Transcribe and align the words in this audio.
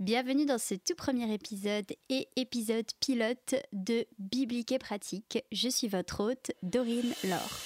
Bienvenue 0.00 0.46
dans 0.46 0.58
ce 0.58 0.76
tout 0.76 0.94
premier 0.96 1.34
épisode 1.34 1.92
et 2.08 2.28
épisode 2.36 2.86
pilote 3.00 3.56
de 3.72 4.06
Biblique 4.20 4.70
et 4.70 4.78
pratique. 4.78 5.42
Je 5.50 5.68
suis 5.68 5.88
votre 5.88 6.22
hôte, 6.22 6.52
Dorine 6.62 7.12
Laure. 7.24 7.64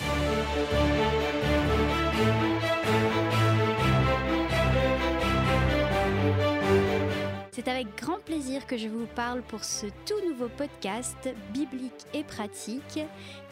C'est 7.64 7.70
avec 7.70 7.96
grand 7.96 8.18
plaisir 8.18 8.66
que 8.66 8.76
je 8.76 8.88
vous 8.88 9.06
parle 9.14 9.40
pour 9.42 9.62
ce 9.62 9.86
tout 10.04 10.28
nouveau 10.28 10.48
podcast 10.48 11.28
biblique 11.52 12.06
et 12.12 12.24
pratique 12.24 12.98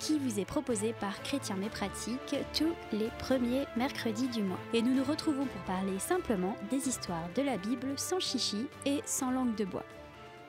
qui 0.01 0.19
vous 0.19 0.41
est 0.41 0.45
proposé 0.45 0.95
par 0.95 1.23
Chrétien 1.23 1.55
mais 1.57 1.69
pratique 1.69 2.35
tous 2.53 2.75
les 2.93 3.09
premiers 3.21 3.67
mercredis 3.77 4.27
du 4.27 4.43
mois. 4.43 4.59
Et 4.75 4.83
nous 4.83 4.95
nous 4.95 5.05
retrouvons 5.05 5.47
pour 5.47 5.63
parler 5.63 5.97
simplement 6.01 6.57
des 6.73 6.89
histoires 6.89 7.29
de 7.37 7.43
la 7.43 7.57
Bible 7.57 7.93
sans 7.97 8.19
chichi 8.19 8.67
et 8.85 9.01
sans 9.05 9.31
langue 9.31 9.55
de 9.55 9.65
bois. 9.65 9.85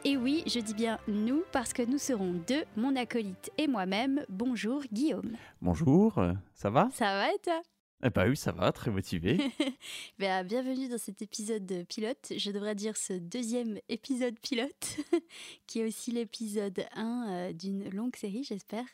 Et 0.06 0.18
oui, 0.18 0.44
je 0.48 0.60
dis 0.60 0.74
bien 0.74 0.98
nous 1.08 1.44
parce 1.52 1.72
que 1.72 1.84
nous 1.84 2.00
serons 2.00 2.34
deux, 2.48 2.64
mon 2.76 2.96
acolyte 2.96 3.52
et 3.60 3.68
moi-même. 3.68 4.26
Bonjour 4.28 4.82
Guillaume. 4.92 5.34
Bonjour, 5.62 6.20
ça 6.56 6.72
va? 6.72 6.90
Ça 6.94 7.14
va 7.14 7.32
et 7.32 7.40
toi? 7.44 7.62
Eh 8.04 8.10
bah 8.10 8.26
oui, 8.28 8.36
ça 8.36 8.52
va, 8.52 8.72
très 8.72 8.90
motivé. 8.90 9.38
ben, 10.20 10.46
bienvenue 10.46 10.90
dans 10.90 10.98
cet 10.98 11.22
épisode 11.22 11.86
pilote. 11.88 12.34
Je 12.36 12.52
devrais 12.52 12.74
dire 12.74 12.98
ce 12.98 13.14
deuxième 13.14 13.80
épisode 13.90 14.40
pilote, 14.40 14.98
qui 15.68 15.82
est 15.82 15.86
aussi 15.86 16.12
l'épisode 16.12 16.84
1 16.94 17.26
euh, 17.30 17.54
d'une 17.54 17.90
longue 17.92 18.16
série, 18.16 18.44
j'espère. 18.44 18.86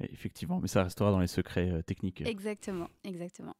Effectivement, 0.00 0.60
mais 0.60 0.68
ça 0.68 0.82
restera 0.82 1.10
dans 1.10 1.20
les 1.20 1.26
secrets 1.26 1.70
euh, 1.70 1.82
techniques. 1.82 2.22
Exactement, 2.22 2.88
exactement. 3.04 3.54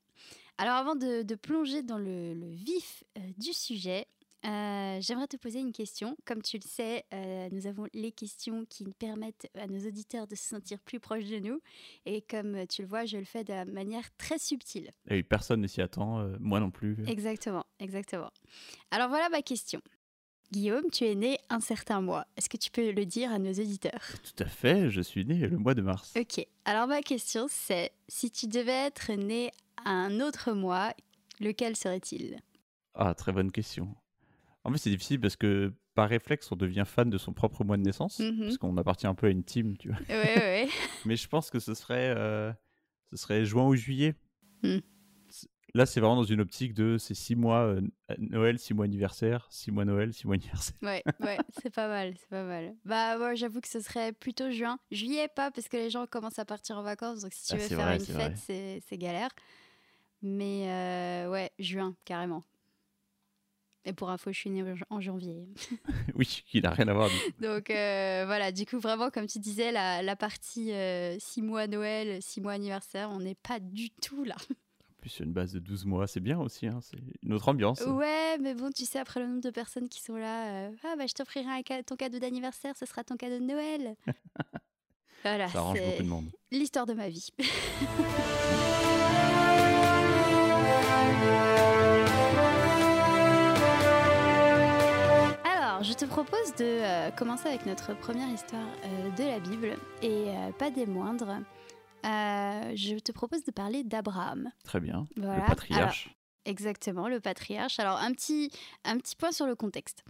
Alors 0.56 0.74
avant 0.74 0.96
de, 0.96 1.34
plonger 1.34 1.82
dans 1.82 1.98
le, 1.98 2.34
vif 2.50 3.04
euh, 3.16 3.20
du 3.36 3.52
sujet, 3.52 4.06
euh, 4.44 4.98
j'aimerais 5.00 5.26
te 5.26 5.36
poser 5.36 5.58
une 5.60 5.72
question. 5.72 6.16
Comme 6.24 6.42
tu 6.42 6.58
le 6.58 6.66
sais, 6.66 7.04
euh, 7.12 7.48
nous 7.50 7.66
avons 7.66 7.86
les 7.92 8.12
questions 8.12 8.64
qui 8.66 8.84
permettent 8.98 9.48
à 9.54 9.66
nos 9.66 9.80
auditeurs 9.86 10.26
de 10.26 10.36
se 10.36 10.44
sentir 10.44 10.78
plus 10.80 11.00
proches 11.00 11.24
de 11.24 11.38
nous. 11.38 11.60
Et 12.06 12.22
comme 12.22 12.66
tu 12.68 12.82
le 12.82 12.88
vois, 12.88 13.04
je 13.04 13.16
le 13.16 13.24
fais 13.24 13.42
de 13.42 13.70
manière 13.70 14.04
très 14.16 14.38
subtile. 14.38 14.90
Et 15.08 15.22
personne 15.22 15.60
ne 15.60 15.66
s'y 15.66 15.80
attend, 15.80 16.20
euh, 16.20 16.36
moi 16.38 16.60
non 16.60 16.70
plus. 16.70 16.96
Exactement, 17.06 17.66
exactement. 17.80 18.30
Alors 18.90 19.08
voilà 19.08 19.28
ma 19.28 19.42
question. 19.42 19.80
Guillaume, 20.50 20.88
tu 20.90 21.04
es 21.04 21.14
né 21.14 21.38
un 21.50 21.60
certain 21.60 22.00
mois. 22.00 22.26
Est-ce 22.36 22.48
que 22.48 22.56
tu 22.56 22.70
peux 22.70 22.90
le 22.90 23.04
dire 23.04 23.30
à 23.32 23.38
nos 23.38 23.52
auditeurs? 23.52 24.00
Tout 24.22 24.42
à 24.42 24.46
fait, 24.46 24.88
je 24.88 25.02
suis 25.02 25.26
né 25.26 25.46
le 25.46 25.58
mois 25.58 25.74
de 25.74 25.82
mars. 25.82 26.14
Ok, 26.18 26.46
alors 26.64 26.86
ma 26.86 27.02
question 27.02 27.46
c'est, 27.50 27.92
si 28.08 28.30
tu 28.30 28.46
devais 28.46 28.86
être 28.86 29.12
né 29.12 29.50
à 29.84 29.90
un 29.90 30.20
autre 30.20 30.52
mois, 30.52 30.94
lequel 31.40 31.76
serait-il? 31.76 32.38
Ah, 32.94 33.14
très 33.14 33.32
bonne 33.32 33.52
question. 33.52 33.94
En 34.68 34.72
fait, 34.72 34.78
c'est 34.78 34.90
difficile 34.90 35.18
parce 35.18 35.36
que 35.36 35.72
par 35.94 36.10
réflexe, 36.10 36.52
on 36.52 36.56
devient 36.56 36.84
fan 36.86 37.08
de 37.08 37.16
son 37.16 37.32
propre 37.32 37.64
mois 37.64 37.78
de 37.78 37.82
naissance, 37.82 38.18
mhm. 38.18 38.40
parce 38.40 38.58
qu'on 38.58 38.76
appartient 38.76 39.06
un 39.06 39.14
peu 39.14 39.28
à 39.28 39.30
une 39.30 39.42
team, 39.42 39.78
tu 39.78 39.88
vois. 39.88 39.98
Ouais, 40.10 40.36
ouais. 40.36 40.68
Mais 41.06 41.16
je 41.16 41.26
pense 41.26 41.50
que 41.50 41.58
ce 41.58 41.72
serait, 41.72 42.14
euh, 42.14 42.52
ce 43.10 43.16
serait 43.16 43.46
juin 43.46 43.66
ou 43.66 43.74
juillet. 43.74 44.14
Hmm. 44.62 44.80
Là, 45.74 45.86
c'est 45.86 46.00
vraiment 46.00 46.16
dans 46.16 46.24
une 46.24 46.40
optique 46.40 46.74
de 46.74 46.98
c'est 46.98 47.14
six 47.14 47.34
mois 47.34 47.60
euh, 47.60 47.80
Noël, 48.18 48.58
six 48.58 48.74
mois 48.74 48.84
anniversaire, 48.84 49.46
six 49.50 49.70
mois 49.70 49.86
Noël, 49.86 50.12
six 50.12 50.26
mois 50.26 50.36
anniversaire. 50.36 50.76
Ouais, 50.82 51.02
ouais, 51.20 51.38
c'est 51.62 51.74
pas 51.74 51.88
mal, 51.88 52.14
c'est 52.18 52.28
pas 52.28 52.44
mal. 52.44 52.74
Bah, 52.84 53.16
moi, 53.16 53.34
j'avoue 53.34 53.62
que 53.62 53.68
ce 53.68 53.80
serait 53.80 54.12
plutôt 54.12 54.50
juin. 54.50 54.78
Juillet, 54.90 55.28
pas, 55.28 55.50
parce 55.50 55.68
que 55.68 55.78
les 55.78 55.88
gens 55.88 56.06
commencent 56.06 56.38
à 56.38 56.44
partir 56.44 56.76
en 56.76 56.82
vacances, 56.82 57.22
donc 57.22 57.32
si 57.32 57.46
tu 57.46 57.54
ah, 57.54 57.56
veux 57.56 57.76
faire 57.76 57.92
une 57.92 58.00
fête, 58.00 58.82
c'est 58.86 58.98
galère. 58.98 59.30
Mais 60.20 60.68
euh, 60.68 61.30
ouais, 61.30 61.50
juin, 61.58 61.94
carrément. 62.04 62.44
Et 63.88 63.94
pour 63.94 64.10
info, 64.10 64.30
je 64.30 64.38
suis 64.38 64.50
née 64.50 64.62
en 64.90 65.00
janvier. 65.00 65.48
oui, 66.14 66.26
qui 66.46 66.60
n'a 66.60 66.68
rien 66.70 66.88
à 66.88 66.92
voir. 66.92 67.08
Donc 67.40 67.70
euh, 67.70 68.24
voilà, 68.26 68.52
du 68.52 68.66
coup, 68.66 68.78
vraiment, 68.78 69.08
comme 69.08 69.26
tu 69.26 69.38
disais, 69.38 69.72
la, 69.72 70.14
partie 70.14 70.66
6 70.66 70.70
euh, 70.72 71.16
mois 71.38 71.66
Noël, 71.66 72.20
6 72.20 72.42
mois 72.42 72.52
anniversaire, 72.52 73.08
on 73.10 73.20
n'est 73.20 73.34
pas 73.34 73.58
du 73.58 73.88
tout 73.88 74.24
là. 74.24 74.34
En 74.50 75.00
plus, 75.00 75.20
une 75.20 75.32
base 75.32 75.54
de 75.54 75.58
12 75.58 75.86
mois, 75.86 76.06
c'est 76.06 76.20
bien 76.20 76.38
aussi, 76.38 76.66
hein, 76.66 76.80
c'est 76.82 76.98
une 77.22 77.32
autre 77.32 77.48
ambiance. 77.48 77.80
Ouais, 77.80 78.36
mais 78.38 78.52
bon, 78.52 78.70
tu 78.70 78.84
sais, 78.84 78.98
après 78.98 79.20
le 79.20 79.26
nombre 79.26 79.40
de 79.40 79.50
personnes 79.50 79.88
qui 79.88 80.02
sont 80.02 80.16
là, 80.16 80.66
euh, 80.66 80.70
ah 80.84 80.94
bah 80.98 81.06
je 81.06 81.14
t'offrirai 81.14 81.62
ton 81.86 81.96
cadeau 81.96 82.18
d'anniversaire, 82.18 82.76
ce 82.76 82.84
sera 82.84 83.04
ton 83.04 83.16
cadeau 83.16 83.38
de 83.38 83.44
Noël. 83.44 83.96
voilà, 85.22 85.48
Ça 85.48 85.60
arrange 85.60 85.80
beaucoup 85.80 86.02
de 86.02 86.08
monde. 86.08 86.30
L'histoire 86.50 86.84
de 86.84 86.92
ma 86.92 87.08
vie. 87.08 87.28
je 95.82 95.92
te 95.92 96.04
propose 96.04 96.54
de 96.56 96.64
euh, 96.64 97.10
commencer 97.10 97.48
avec 97.48 97.66
notre 97.66 97.96
première 97.98 98.28
histoire 98.28 98.66
euh, 98.84 99.10
de 99.10 99.24
la 99.24 99.38
Bible 99.38 99.76
et 100.02 100.28
euh, 100.28 100.52
pas 100.52 100.70
des 100.70 100.86
moindres. 100.86 101.38
je 102.04 102.98
te 102.98 103.12
propose 103.12 103.44
de 103.44 103.50
parler 103.50 103.84
d'Abraham. 103.84 104.50
Très 104.64 104.80
bien. 104.80 105.06
Le 105.16 105.46
patriarche. 105.46 106.14
exactement, 106.44 107.08
le 107.08 107.20
patriarche. 107.20 107.78
Alors, 107.78 107.98
un 107.98 108.12
petit, 108.12 108.50
un 108.84 108.98
petit 108.98 109.14
point 109.14 109.30
sur 109.30 109.46
le 109.46 109.54
contexte. 109.54 110.04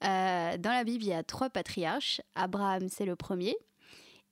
dans 0.00 0.60
la 0.64 0.84
Bible, 0.84 1.04
il 1.04 1.10
y 1.10 1.14
a 1.14 1.22
trois 1.22 1.50
patriarches. 1.50 2.20
Abraham, 2.34 2.88
c'est 2.88 3.04
le 3.06 3.16
premier. 3.16 3.54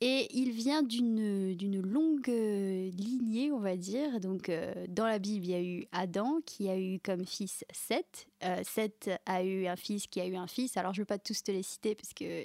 Et 0.03 0.29
il 0.33 0.51
vient 0.51 0.83
d'une 0.83 1.83
longue 1.83 2.27
lignée, 2.27 3.53
on 3.53 3.59
va 3.59 3.77
dire. 3.77 4.19
Donc, 4.19 4.49
euh, 4.49 4.73
dans 4.89 5.07
la 5.07 5.19
Bible, 5.19 5.45
il 5.45 5.51
y 5.51 5.55
a 5.55 5.63
eu 5.63 5.87
Adam 5.93 6.41
qui 6.47 6.71
a 6.71 6.79
eu 6.79 6.99
comme 7.01 7.27
fils 7.27 7.65
Seth. 7.71 8.27
Euh, 8.43 8.63
Seth 8.65 9.11
a 9.27 9.45
eu 9.45 9.67
un 9.67 9.77
fils 9.77 10.07
qui 10.07 10.23
a 10.23 10.27
eu 10.27 10.37
un 10.37 10.47
fils. 10.47 10.79
Alors, 10.79 10.95
je 10.95 11.01
ne 11.01 11.03
vais 11.03 11.09
pas 11.09 11.19
tous 11.19 11.43
te 11.43 11.53
les 11.53 11.63
citer 11.63 11.95
parce 11.95 12.15
que 12.15 12.45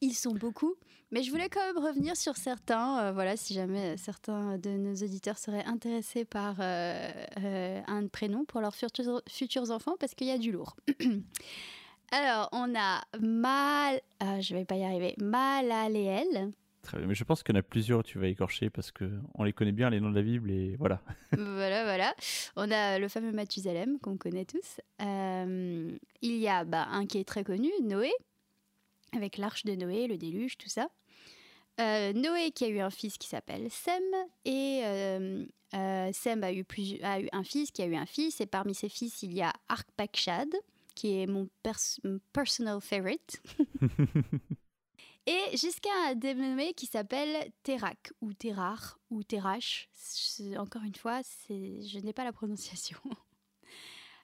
ils 0.00 0.14
sont 0.14 0.32
beaucoup. 0.32 0.74
Mais 1.10 1.22
je 1.22 1.30
voulais 1.30 1.50
quand 1.50 1.60
même 1.60 1.76
revenir 1.76 2.16
sur 2.16 2.38
certains. 2.38 3.00
Euh, 3.00 3.12
voilà, 3.12 3.36
si 3.36 3.52
jamais 3.52 3.98
certains 3.98 4.56
de 4.56 4.70
nos 4.70 4.94
auditeurs 4.94 5.36
seraient 5.36 5.66
intéressés 5.66 6.24
par 6.24 6.58
un 6.58 8.06
prénom 8.10 8.46
pour 8.46 8.62
leurs 8.62 8.74
futurs, 8.74 9.20
futurs 9.28 9.70
enfants, 9.70 9.96
parce 10.00 10.14
qu'il 10.14 10.28
y 10.28 10.30
a 10.30 10.38
du 10.38 10.52
lourd. 10.52 10.74
Alors, 12.12 12.48
on 12.52 12.74
a 12.74 13.02
Mal, 13.20 14.00
je 14.40 14.54
vais 14.54 14.64
pas 14.64 14.76
y 14.76 14.84
arriver, 14.84 15.14
Malaléel, 15.18 16.52
Très 16.82 16.98
bien, 16.98 17.06
mais 17.06 17.14
je 17.14 17.22
pense 17.22 17.44
qu'il 17.44 17.54
y 17.54 17.58
en 17.58 17.60
a 17.60 17.62
plusieurs 17.62 18.02
tu 18.02 18.18
vas 18.18 18.26
écorcher 18.26 18.68
parce 18.68 18.90
qu'on 18.90 19.44
les 19.44 19.52
connaît 19.52 19.72
bien, 19.72 19.88
les 19.88 20.00
noms 20.00 20.10
de 20.10 20.16
la 20.16 20.22
Bible, 20.22 20.50
et 20.50 20.74
voilà. 20.76 21.00
voilà, 21.32 21.84
voilà. 21.84 22.14
On 22.56 22.68
a 22.70 22.98
le 22.98 23.06
fameux 23.08 23.30
Mathusalem 23.30 24.00
qu'on 24.00 24.16
connaît 24.16 24.44
tous. 24.44 24.80
Euh, 25.00 25.96
il 26.22 26.36
y 26.36 26.48
a 26.48 26.64
bah, 26.64 26.88
un 26.90 27.06
qui 27.06 27.18
est 27.18 27.24
très 27.24 27.44
connu, 27.44 27.70
Noé, 27.82 28.10
avec 29.14 29.38
l'arche 29.38 29.64
de 29.64 29.76
Noé, 29.76 30.08
le 30.08 30.18
déluge, 30.18 30.58
tout 30.58 30.68
ça. 30.68 30.88
Euh, 31.80 32.12
Noé 32.12 32.50
qui 32.50 32.64
a 32.64 32.68
eu 32.68 32.80
un 32.80 32.90
fils 32.90 33.16
qui 33.16 33.28
s'appelle 33.28 33.70
Sem, 33.70 34.02
et 34.44 34.80
euh, 34.84 35.44
Sem 36.12 36.42
a 36.42 36.52
eu, 36.52 36.66
a 37.02 37.20
eu 37.20 37.28
un 37.32 37.44
fils 37.44 37.70
qui 37.70 37.82
a 37.82 37.86
eu 37.86 37.94
un 37.94 38.06
fils, 38.06 38.40
et 38.40 38.46
parmi 38.46 38.74
ses 38.74 38.88
fils, 38.88 39.22
il 39.22 39.32
y 39.32 39.40
a 39.40 39.52
Arpakshad, 39.68 40.52
qui 40.96 41.20
est 41.20 41.26
mon, 41.26 41.48
mon 42.02 42.18
personal 42.32 42.80
favorite. 42.80 43.40
Et 45.26 45.56
jusqu'à 45.56 45.90
un 46.08 46.14
dénommé 46.14 46.74
qui 46.74 46.86
s'appelle 46.86 47.52
Terak, 47.62 48.12
ou 48.20 48.32
Terar, 48.32 48.98
ou 49.10 49.22
Terach. 49.22 49.88
Encore 50.56 50.82
une 50.82 50.94
fois, 50.96 51.20
je 51.48 51.98
n'ai 51.98 52.12
pas 52.12 52.24
la 52.24 52.32
prononciation. 52.32 52.98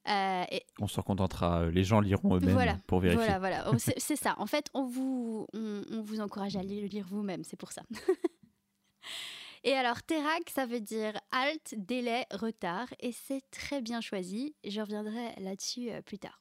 Euh, 0.07 0.45
on 0.79 0.87
s'en 0.87 1.03
contentera, 1.03 1.67
les 1.67 1.85
gens 1.85 2.01
liront 2.01 2.37
eux-mêmes 2.37 2.81
pour 2.87 3.01
vérifier. 3.01 3.27
Voilà, 3.27 3.39
voilà, 3.39 3.71
c'est 3.99 4.17
ça. 4.17 4.37
En 4.39 4.47
fait, 4.47 4.71
on 4.73 4.87
vous, 4.87 5.47
on, 5.53 6.01
vous 6.01 6.21
encourage 6.21 6.57
à 6.57 6.63
le 6.63 6.87
lire 6.87 7.05
vous-même, 7.07 7.45
c'est 7.45 7.59
pour 7.59 7.73
ça. 7.73 7.83
Et 9.65 9.75
alors, 9.75 10.03
Terak, 10.03 10.49
ça 10.49 10.65
veut 10.65 10.81
dire 10.81 11.13
halt, 11.31 11.75
délai, 11.77 12.25
retard, 12.31 12.87
et 13.01 13.13
c'est 13.13 13.43
très 13.51 13.83
bien 13.83 14.01
choisi. 14.01 14.55
Je 14.65 14.81
reviendrai 14.81 15.35
là-dessus 15.41 15.91
euh, 15.91 16.01
plus 16.01 16.19
tard. 16.19 16.41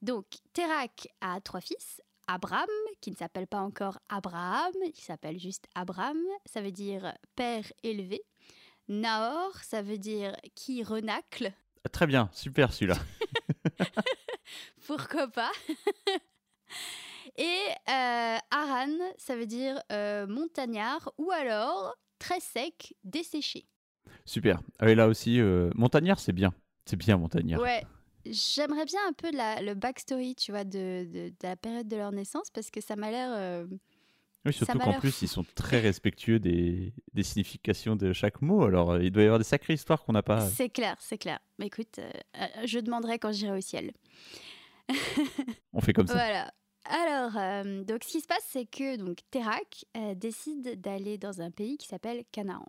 Donc, 0.00 0.26
Terak 0.52 1.08
a 1.20 1.40
trois 1.40 1.60
fils, 1.60 2.00
Abraham, 2.26 2.68
qui 3.00 3.10
ne 3.10 3.16
s'appelle 3.16 3.46
pas 3.46 3.60
encore 3.60 3.98
Abraham, 4.08 4.72
il 4.84 5.00
s'appelle 5.00 5.38
juste 5.38 5.66
Abraham, 5.74 6.18
ça 6.44 6.60
veut 6.60 6.72
dire 6.72 7.12
père 7.34 7.64
élevé. 7.82 8.22
Nahor, 8.88 9.56
ça 9.62 9.82
veut 9.82 9.98
dire 9.98 10.36
qui 10.54 10.82
renacle. 10.82 11.52
Ah, 11.84 11.88
très 11.88 12.06
bien, 12.06 12.30
super 12.32 12.72
celui-là. 12.72 12.96
Pourquoi 14.86 15.28
pas? 15.28 15.52
Et 17.36 17.58
euh, 17.88 18.38
Aran, 18.50 18.96
ça 19.18 19.36
veut 19.36 19.46
dire 19.46 19.80
euh, 19.92 20.26
montagnard 20.26 21.12
ou 21.18 21.30
alors 21.32 21.94
très 22.18 22.40
sec, 22.40 22.94
desséché. 23.04 23.66
Super. 24.24 24.60
Ah, 24.78 24.88
et 24.88 24.94
là 24.94 25.06
aussi, 25.08 25.40
euh, 25.40 25.70
montagnard, 25.74 26.18
c'est 26.18 26.32
bien. 26.32 26.54
C'est 26.86 26.96
bien, 26.96 27.16
montagnard. 27.16 27.60
Ouais, 27.60 27.84
J'aimerais 28.30 28.84
bien 28.84 29.00
un 29.08 29.12
peu 29.12 29.30
la, 29.32 29.60
le 29.62 29.74
backstory, 29.74 30.34
tu 30.34 30.52
vois, 30.52 30.64
de, 30.64 31.06
de, 31.10 31.32
la 31.42 31.56
période 31.56 31.88
de 31.88 31.96
leur 31.96 32.12
naissance, 32.12 32.50
parce 32.50 32.70
que 32.70 32.80
ça 32.80 32.96
m'a 32.96 33.10
l'air... 33.10 33.30
Euh, 33.32 33.66
oui, 34.44 34.52
surtout 34.52 34.78
qu'en 34.78 35.00
plus, 35.00 35.22
ils 35.22 35.28
sont 35.28 35.44
très 35.56 35.80
respectueux 35.80 36.38
des, 36.38 36.92
des, 37.14 37.22
significations 37.24 37.96
de 37.96 38.12
chaque 38.12 38.42
mot. 38.42 38.62
Alors, 38.62 38.92
euh, 38.92 39.02
il 39.02 39.10
doit 39.10 39.22
y 39.22 39.26
avoir 39.26 39.40
des 39.40 39.44
sacrées 39.44 39.74
histoires 39.74 40.04
qu'on 40.04 40.12
n'a 40.12 40.22
pas. 40.22 40.48
C'est 40.48 40.68
clair, 40.68 40.96
c'est 41.00 41.18
clair. 41.18 41.40
Mais 41.58 41.66
écoute, 41.66 41.98
euh, 41.98 42.46
je 42.64 42.78
demanderai 42.78 43.18
quand 43.18 43.32
j'irai 43.32 43.58
au 43.58 43.60
ciel. 43.60 43.90
On 45.72 45.80
fait 45.80 45.92
comme 45.92 46.06
ça. 46.06 46.14
Voilà. 46.14 46.52
Alors, 46.88 47.36
euh, 47.36 47.84
donc 47.84 48.04
ce 48.04 48.12
qui 48.12 48.20
se 48.20 48.26
passe, 48.26 48.44
c'est 48.48 48.66
que 48.66 48.96
donc 48.96 49.18
Terak 49.30 49.84
euh, 49.96 50.14
décide 50.14 50.80
d'aller 50.80 51.18
dans 51.18 51.40
un 51.40 51.50
pays 51.50 51.78
qui 51.78 51.88
s'appelle 51.88 52.24
Canaan. 52.30 52.66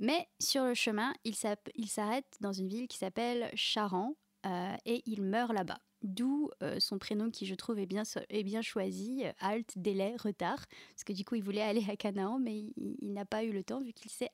Mais 0.00 0.26
sur 0.40 0.64
le 0.64 0.74
chemin, 0.74 1.14
il 1.24 1.36
s'arrête 1.36 2.36
dans 2.40 2.52
une 2.52 2.68
ville 2.68 2.88
qui 2.88 2.98
s'appelle 2.98 3.48
Charan 3.54 4.14
euh, 4.44 4.76
et 4.84 5.02
il 5.06 5.22
meurt 5.22 5.52
là-bas. 5.52 5.78
D'où 6.02 6.50
son 6.80 6.98
prénom 6.98 7.30
qui, 7.30 7.46
je 7.46 7.54
trouve, 7.54 7.78
est 7.78 7.86
bien, 7.86 8.02
est 8.28 8.42
bien 8.42 8.60
choisi, 8.60 9.24
halt, 9.40 9.72
délai, 9.76 10.16
retard. 10.18 10.66
Parce 10.90 11.02
que 11.02 11.14
du 11.14 11.24
coup, 11.24 11.34
il 11.34 11.42
voulait 11.42 11.62
aller 11.62 11.82
à 11.88 11.96
Canaan, 11.96 12.38
mais 12.38 12.58
il, 12.58 12.96
il 13.00 13.14
n'a 13.14 13.24
pas 13.24 13.42
eu 13.42 13.52
le 13.52 13.64
temps 13.64 13.80
vu 13.80 13.94
qu'il 13.94 14.10
s'est 14.10 14.28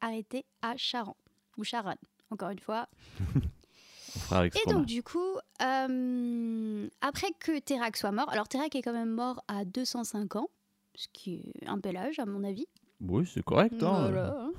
arrêté 0.00 0.44
à 0.62 0.76
Charan. 0.76 1.16
Ou 1.56 1.64
Charan, 1.64 1.96
encore 2.30 2.50
une 2.50 2.60
fois. 2.60 2.88
Et 4.32 4.70
donc, 4.70 4.86
du 4.86 5.02
coup, 5.02 5.36
euh, 5.62 6.88
après 7.00 7.28
que 7.38 7.58
Terak 7.58 7.96
soit 7.96 8.12
mort, 8.12 8.28
alors 8.30 8.48
Terak 8.48 8.74
est 8.74 8.82
quand 8.82 8.92
même 8.92 9.10
mort 9.10 9.42
à 9.48 9.64
205 9.64 10.36
ans, 10.36 10.48
ce 10.94 11.06
qui 11.12 11.52
est 11.60 11.66
un 11.66 11.76
bel 11.76 11.96
âge, 11.96 12.18
à 12.18 12.26
mon 12.26 12.44
avis. 12.44 12.66
Oui, 13.00 13.28
c'est 13.32 13.42
correct. 13.42 13.82
Hein. 13.82 14.52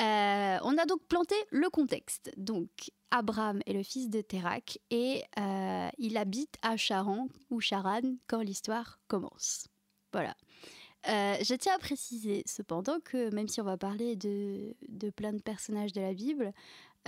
Euh, 0.00 0.58
on 0.62 0.78
a 0.78 0.86
donc 0.86 1.02
planté 1.08 1.34
le 1.50 1.68
contexte. 1.70 2.30
Donc, 2.36 2.68
Abraham 3.10 3.60
est 3.66 3.72
le 3.72 3.82
fils 3.82 4.10
de 4.10 4.20
Terak 4.20 4.78
et 4.90 5.22
euh, 5.38 5.88
il 5.98 6.16
habite 6.16 6.56
à 6.62 6.76
Charan 6.76 7.28
ou 7.50 7.60
Charan 7.60 8.02
quand 8.26 8.40
l'histoire 8.40 9.00
commence. 9.08 9.68
Voilà. 10.12 10.34
je 11.04 11.54
tiens 11.54 11.74
à 11.74 11.78
préciser 11.78 12.42
cependant 12.46 12.98
que 13.00 13.32
même 13.34 13.48
si 13.48 13.60
on 13.60 13.64
va 13.64 13.76
parler 13.76 14.16
de, 14.16 14.74
de 14.88 15.10
plein 15.10 15.32
de 15.32 15.40
personnages 15.40 15.92
de 15.92 16.00
la 16.00 16.14
Bible, 16.14 16.52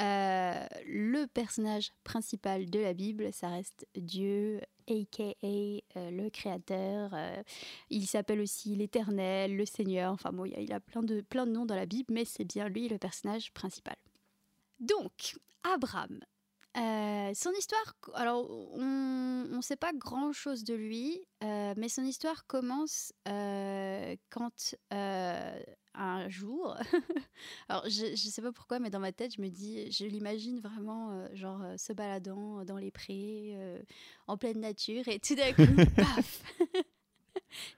euh, 0.01 0.67
le 0.87 1.27
personnage 1.27 1.93
principal 2.05 2.71
de 2.71 2.79
la 2.79 2.95
Bible, 2.95 3.33
ça 3.33 3.49
reste 3.49 3.87
Dieu, 3.97 4.61
aka 4.89 5.35
euh, 5.45 5.81
le 6.11 6.31
Créateur. 6.31 7.11
Euh, 7.13 7.43
il 7.91 8.07
s'appelle 8.07 8.41
aussi 8.41 8.75
l'Éternel, 8.75 9.57
le 9.57 9.67
Seigneur. 9.67 10.13
Enfin 10.13 10.33
bon, 10.33 10.47
il 10.47 10.73
a 10.73 10.81
plein 10.81 11.03
de, 11.03 11.21
plein 11.21 11.47
de 11.47 11.53
noms 11.53 11.67
dans 11.67 11.75
la 11.75 11.87
Bible, 11.87 12.15
mais 12.15 12.25
c'est 12.25 12.45
bien 12.45 12.69
lui 12.69 12.89
le 12.89 12.99
personnage 12.99 13.53
principal. 13.53 13.97
Donc, 14.81 15.37
Abraham. 15.63 16.21
son 16.75 17.53
histoire, 17.59 17.95
alors 18.15 18.51
on 18.51 19.47
ne 19.49 19.61
sait 19.63 19.77
pas 19.77 19.93
grand 19.93 20.33
chose 20.33 20.65
de 20.65 20.75
lui, 20.75 21.21
mais 21.43 21.89
son 21.89 22.03
histoire 22.03 22.47
commence 22.47 23.13
quand 23.25 24.75
un 25.95 26.29
jour. 26.29 26.77
Alors, 27.69 27.85
je 27.89 28.11
ne 28.11 28.17
sais 28.17 28.43
pas 28.43 28.53
pourquoi, 28.53 28.79
mais 28.79 28.91
dans 28.91 29.01
ma 29.01 29.13
tête, 29.13 29.35
je 29.37 29.43
me 29.43 29.49
dis, 29.49 29.91
je 29.91 30.05
l'imagine 30.05 30.61
vraiment, 30.61 31.11
euh, 31.11 31.29
genre, 31.35 31.63
euh, 31.63 31.77
se 31.77 31.93
baladant 31.93 32.65
dans 32.65 32.77
les 32.77 32.91
prés, 32.91 33.51
euh, 33.55 33.81
en 34.27 34.37
pleine 34.37 34.61
nature, 34.61 35.07
et 35.09 35.19
tout 35.19 35.35
d'un 35.35 35.53
coup, 35.53 35.63
paf 35.97 36.43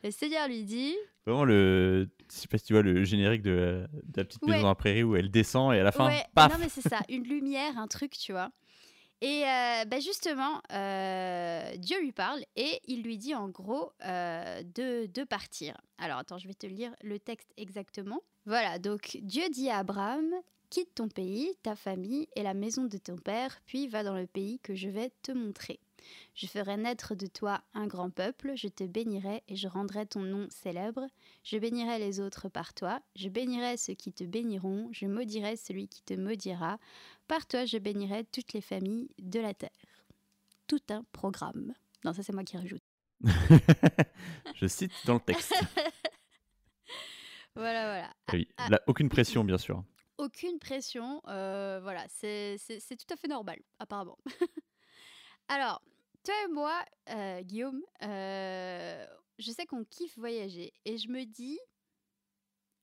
Le 0.02 0.10
Seigneur 0.10 0.48
lui 0.48 0.64
dit. 0.64 0.94
Vraiment, 1.26 1.44
le. 1.44 2.08
Je 2.30 2.36
sais 2.36 2.48
pas 2.48 2.58
si 2.58 2.64
tu 2.64 2.72
vois 2.72 2.82
le 2.82 3.04
générique 3.04 3.42
de, 3.42 3.86
la 4.16 4.24
petite 4.24 4.42
maison 4.42 4.62
dans 4.62 4.68
la 4.68 4.74
prairie 4.74 5.02
où 5.02 5.16
elle 5.16 5.30
descend 5.30 5.74
et 5.74 5.78
à 5.78 5.82
la 5.82 5.92
fin, 5.92 6.10
paf 6.34 6.52
Non, 6.52 6.58
mais 6.58 6.68
c'est 6.68 6.88
ça, 6.88 7.00
une 7.08 7.24
lumière, 7.24 7.78
un 7.78 7.88
truc, 7.88 8.12
tu 8.12 8.32
vois. 8.32 8.50
Et 9.22 9.44
euh, 9.44 9.84
bah, 9.84 10.00
justement, 10.00 10.60
euh, 10.72 11.76
Dieu 11.76 12.00
lui 12.00 12.10
parle 12.10 12.40
et 12.56 12.80
il 12.88 13.04
lui 13.04 13.18
dit 13.18 13.36
en 13.36 13.48
gros 13.48 13.92
euh, 14.04 14.62
de, 14.74 15.06
de, 15.06 15.22
partir. 15.22 15.76
Alors 15.98 16.18
attends, 16.18 16.38
je 16.38 16.48
vais 16.48 16.54
te 16.54 16.66
lire 16.66 16.92
le 17.04 17.20
texte 17.20 17.52
exactement. 17.56 18.20
Voilà, 18.46 18.80
donc 18.80 19.18
Dieu 19.22 19.44
dit 19.48 19.70
à 19.70 19.78
Abraham, 19.78 20.28
quitte 20.70 20.96
ton 20.96 21.06
pays, 21.06 21.54
ta 21.62 21.76
famille 21.76 22.26
et 22.34 22.42
la 22.42 22.52
maison 22.52 22.86
de 22.86 22.98
ton 22.98 23.16
père, 23.16 23.60
puis 23.64 23.86
va 23.86 24.02
dans 24.02 24.16
le 24.16 24.26
pays 24.26 24.58
que 24.58 24.74
je 24.74 24.88
vais 24.88 25.12
te 25.22 25.30
montrer. 25.30 25.78
Je 26.34 26.46
ferai 26.46 26.76
naître 26.76 27.14
de 27.14 27.26
toi 27.26 27.62
un 27.74 27.86
grand 27.86 28.10
peuple, 28.10 28.52
je 28.56 28.68
te 28.68 28.84
bénirai 28.84 29.42
et 29.48 29.56
je 29.56 29.68
rendrai 29.68 30.06
ton 30.06 30.20
nom 30.20 30.46
célèbre. 30.50 31.06
Je 31.44 31.58
bénirai 31.58 31.98
les 31.98 32.20
autres 32.20 32.48
par 32.48 32.74
toi, 32.74 33.00
je 33.16 33.28
bénirai 33.28 33.76
ceux 33.76 33.94
qui 33.94 34.12
te 34.12 34.24
béniront, 34.24 34.88
je 34.92 35.06
maudirai 35.06 35.56
celui 35.56 35.88
qui 35.88 36.02
te 36.02 36.14
maudira. 36.14 36.78
Par 37.28 37.46
toi, 37.46 37.64
je 37.64 37.78
bénirai 37.78 38.24
toutes 38.24 38.52
les 38.52 38.60
familles 38.60 39.10
de 39.18 39.40
la 39.40 39.54
terre. 39.54 39.70
Tout 40.66 40.82
un 40.90 41.04
programme. 41.12 41.74
Non, 42.04 42.12
ça 42.12 42.22
c'est 42.22 42.32
moi 42.32 42.44
qui 42.44 42.56
rajoute. 42.56 42.82
je 44.54 44.66
cite 44.66 44.92
dans 45.06 45.14
le 45.14 45.20
texte. 45.20 45.52
voilà, 47.54 47.84
voilà. 47.84 48.14
Oui, 48.32 48.48
ah, 48.56 48.68
ah. 48.72 48.80
aucune 48.86 49.08
pression, 49.08 49.44
bien 49.44 49.58
sûr. 49.58 49.84
Aucune 50.18 50.58
pression, 50.58 51.20
euh, 51.28 51.80
voilà, 51.82 52.04
c'est 52.08 52.58
tout 52.90 53.12
à 53.12 53.16
fait 53.16 53.28
normal, 53.28 53.58
apparemment. 53.78 54.18
Alors, 55.48 55.82
toi 56.24 56.34
et 56.44 56.52
moi, 56.52 56.84
euh, 57.10 57.42
Guillaume, 57.42 57.82
euh, 58.02 59.06
je 59.38 59.50
sais 59.50 59.66
qu'on 59.66 59.84
kiffe 59.84 60.16
voyager 60.18 60.72
et 60.84 60.96
je 60.98 61.08
me 61.08 61.24
dis, 61.24 61.58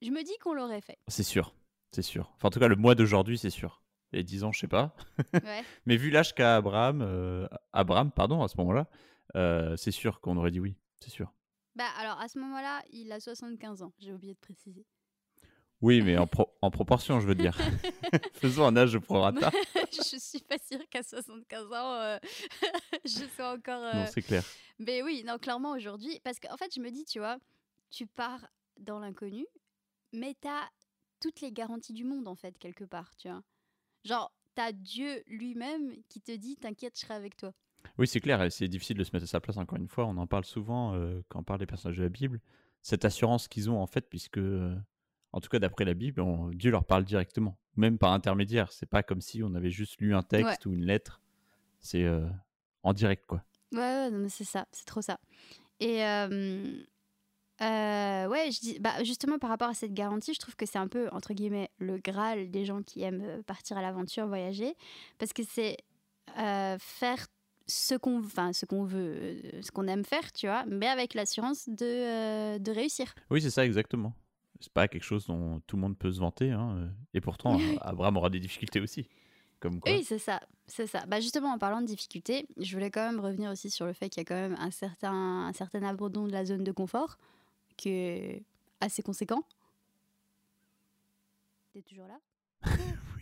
je 0.02 0.10
me 0.10 0.24
dis 0.24 0.38
qu'on 0.42 0.54
l'aurait 0.54 0.82
fait. 0.82 0.98
C'est 1.08 1.24
sûr, 1.24 1.54
c'est 1.92 2.02
sûr. 2.02 2.32
Enfin, 2.36 2.48
en 2.48 2.52
tout 2.52 2.60
cas, 2.60 2.68
le 2.68 2.76
mois 2.76 2.96
d'aujourd'hui, 2.96 3.38
c'est 3.38 3.50
sûr. 3.50 3.84
Et 4.12 4.24
10 4.24 4.44
ans, 4.44 4.52
je 4.52 4.60
sais 4.60 4.68
pas. 4.68 4.96
Mais 5.86 5.96
vu 5.96 6.10
l'âge 6.10 6.34
qu'a 6.34 6.56
Abraham, 6.56 7.02
euh, 7.02 7.48
Abraham, 7.74 8.12
pardon, 8.12 8.42
à 8.42 8.48
ce 8.48 8.58
moment-là, 8.58 8.88
c'est 9.78 9.92
sûr 9.92 10.20
qu'on 10.20 10.36
aurait 10.38 10.52
dit 10.52 10.60
oui, 10.60 10.76
c'est 11.00 11.12
sûr. 11.12 11.32
Bah 11.76 11.86
alors, 11.98 12.20
à 12.20 12.28
ce 12.28 12.40
moment-là, 12.40 12.82
il 12.92 13.12
a 13.12 13.20
75 13.20 13.84
ans, 13.84 13.94
j'ai 14.00 14.12
oublié 14.12 14.34
de 14.34 14.40
préciser. 14.40 14.86
Oui, 15.82 16.02
mais 16.02 16.18
en, 16.18 16.28
en 16.62 16.72
proportion, 16.72 17.20
je 17.20 17.28
veux 17.28 17.36
dire. 17.36 17.58
Faisons 18.34 18.66
un 18.66 18.76
âge 18.76 18.94
de 18.94 18.98
prorata. 18.98 19.50
je 19.92 20.18
suis 20.18 20.42
pas 20.42 20.58
sûre 20.58 20.82
qu'à 20.90 21.04
75 21.04 21.66
ans, 21.68 21.94
euh, 21.94 22.18
je 23.06 23.26
sois 23.36 23.54
encore. 23.54 23.82
Non, 23.82 24.02
euh, 24.02 24.06
c'est 24.12 24.22
clair. 24.22 24.44
Mais 24.78 25.02
oui, 25.02 25.24
non, 25.26 25.38
clairement 25.38 25.72
aujourd'hui. 25.72 26.20
Parce 26.24 26.40
qu'en 26.40 26.58
fait, 26.58 26.74
je 26.76 26.82
me 26.82 26.92
dis, 26.92 27.06
tu 27.06 27.20
vois, 27.20 27.38
tu 27.90 28.08
pars 28.08 28.46
dans 28.78 29.00
l'inconnu, 29.00 29.46
mais 30.12 30.36
tu 30.42 30.48
as 30.50 30.70
toutes 31.22 31.40
les 31.40 31.52
garanties 31.52 31.94
du 31.94 32.04
monde, 32.04 32.28
en 32.28 32.36
fait, 32.36 32.58
quelque 32.58 32.84
part, 32.84 33.16
tu 33.16 33.30
vois. 33.30 33.42
Genre, 34.04 34.34
tu 34.56 34.62
as 34.62 34.74
Dieu 34.74 35.24
lui-même 35.28 35.94
qui 36.10 36.20
te 36.20 36.36
dit, 36.36 36.58
t'inquiète, 36.58 36.96
je 36.96 37.02
serai 37.02 37.14
avec 37.14 37.38
toi. 37.38 37.54
Oui, 37.98 38.08
c'est 38.08 38.20
clair, 38.20 38.52
c'est 38.52 38.68
difficile 38.68 38.98
de 38.98 39.04
se 39.06 39.12
mettre 39.14 39.24
à 39.24 39.28
sa 39.28 39.40
place, 39.40 39.56
encore 39.58 39.78
une 39.78 39.88
fois. 39.88 40.06
On 40.06 40.18
en 40.18 40.28
parle 40.28 40.44
souvent 40.46 40.94
euh, 40.96 41.22
quand 41.30 41.40
on 41.40 41.44
parle 41.44 41.60
des 41.60 41.66
personnages 41.66 41.98
de 41.98 42.04
la 42.04 42.10
Bible. 42.10 42.42
Cette 42.82 43.06
assurance 43.06 43.48
qu'ils 43.48 43.70
ont, 43.70 43.80
en 43.80 43.88
fait, 43.88 44.10
puisque 44.10 44.40
en 45.32 45.40
tout 45.40 45.50
cas 45.50 45.60
d'après 45.60 45.86
la 45.86 45.94
Bible, 45.94 46.24
Dieu 46.54 46.72
leur 46.72 46.86
parle 46.86 47.04
directement, 47.04 47.58
même 47.76 47.98
par 47.98 48.14
intermédiaire. 48.14 48.72
C'est 48.72 48.90
pas 48.90 49.04
comme 49.04 49.22
si 49.22 49.44
on 49.44 49.54
avait 49.56 49.70
juste 49.70 50.00
lu 50.00 50.16
un 50.16 50.24
texte 50.24 50.66
ou 50.66 50.74
une 50.74 50.86
lettre. 50.86 51.22
C'est 51.80 52.04
euh, 52.04 52.28
en 52.84 52.94
direct, 52.94 53.26
quoi. 53.26 53.44
Ouais, 53.72 54.10
ouais 54.10 54.30
c'est 54.30 54.44
ça, 54.44 54.66
c'est 54.72 54.86
trop 54.86 55.02
ça. 55.02 55.20
Et 55.80 56.04
euh, 56.04 56.74
ouais, 57.60 58.50
je 58.52 58.60
dis, 58.60 58.80
bah, 58.80 59.04
justement 59.04 59.38
par 59.38 59.50
rapport 59.50 59.70
à 59.70 59.74
cette 59.74 59.94
garantie, 59.94 60.34
je 60.34 60.40
trouve 60.40 60.56
que 60.56 60.66
c'est 60.66 60.80
un 60.80 60.88
peu 60.88 61.08
entre 61.12 61.34
guillemets 61.34 61.70
le 61.78 61.98
graal 61.98 62.50
des 62.50 62.66
gens 62.66 62.82
qui 62.82 63.04
aiment 63.04 63.24
euh, 63.24 63.44
partir 63.44 63.78
à 63.78 63.82
l'aventure, 63.82 64.28
voyager, 64.28 64.76
parce 65.18 65.34
que 65.34 65.44
c'est 65.44 65.78
faire 66.36 67.26
ce 67.66 67.96
qu'on 67.96 68.20
enfin, 68.20 68.54
ce 68.54 68.66
qu'on 68.66 68.84
veut, 68.84 69.42
ce 69.62 69.72
qu'on 69.72 69.88
aime 69.88 70.06
faire, 70.06 70.32
tu 70.32 70.48
vois, 70.48 70.64
mais 70.68 70.88
avec 70.88 71.14
l'assurance 71.14 71.68
de, 71.68 72.58
de 72.58 72.72
réussir. 72.72 73.14
Oui, 73.30 73.42
c'est 73.42 73.50
ça 73.50 73.66
exactement 73.66 74.14
c'est 74.60 74.74
pas 74.74 74.88
quelque 74.88 75.04
chose 75.04 75.26
dont 75.28 75.62
tout 75.68 75.76
le 75.76 75.82
monde 75.82 75.98
peut 75.98 76.12
se 76.12 76.20
vanter. 76.20 76.52
Hein. 76.52 76.76
Euh, 76.78 76.90
et 77.14 77.22
pourtant, 77.22 77.60
Abraham 77.82 78.18
aura 78.18 78.30
des 78.30 78.40
difficultés 78.40 78.80
aussi. 78.80 79.08
Comme 79.60 79.80
Oui, 79.86 80.04
c'est 80.04 80.20
ça, 80.20 80.42
c'est 80.68 80.88
ça. 80.88 81.06
Bah 81.06 81.20
justement, 81.20 81.50
en 81.54 81.58
parlant 81.58 81.82
de 81.82 81.86
difficultés, 81.86 82.48
je 82.58 82.74
voulais 82.74 82.92
quand 82.92 83.06
même 83.06 83.20
revenir 83.20 83.52
aussi 83.52 83.70
sur 83.70 83.86
le 83.86 83.94
fait 83.94 84.10
qu'il 84.10 84.22
y 84.22 84.26
a 84.26 84.26
quand 84.26 84.36
même 84.36 84.56
un 84.58 84.72
certain, 84.72 85.48
un 85.48 85.54
certain 85.54 85.84
abandon 85.84 86.28
de 86.28 86.32
la 86.32 86.46
zone 86.46 86.64
de 86.64 86.72
confort 86.72 87.18
qui 87.76 87.90
est 87.90 88.44
assez 88.80 89.02
conséquent. 89.02 89.44
T'es 91.74 91.82
toujours 91.82 92.08
là? 92.08 92.20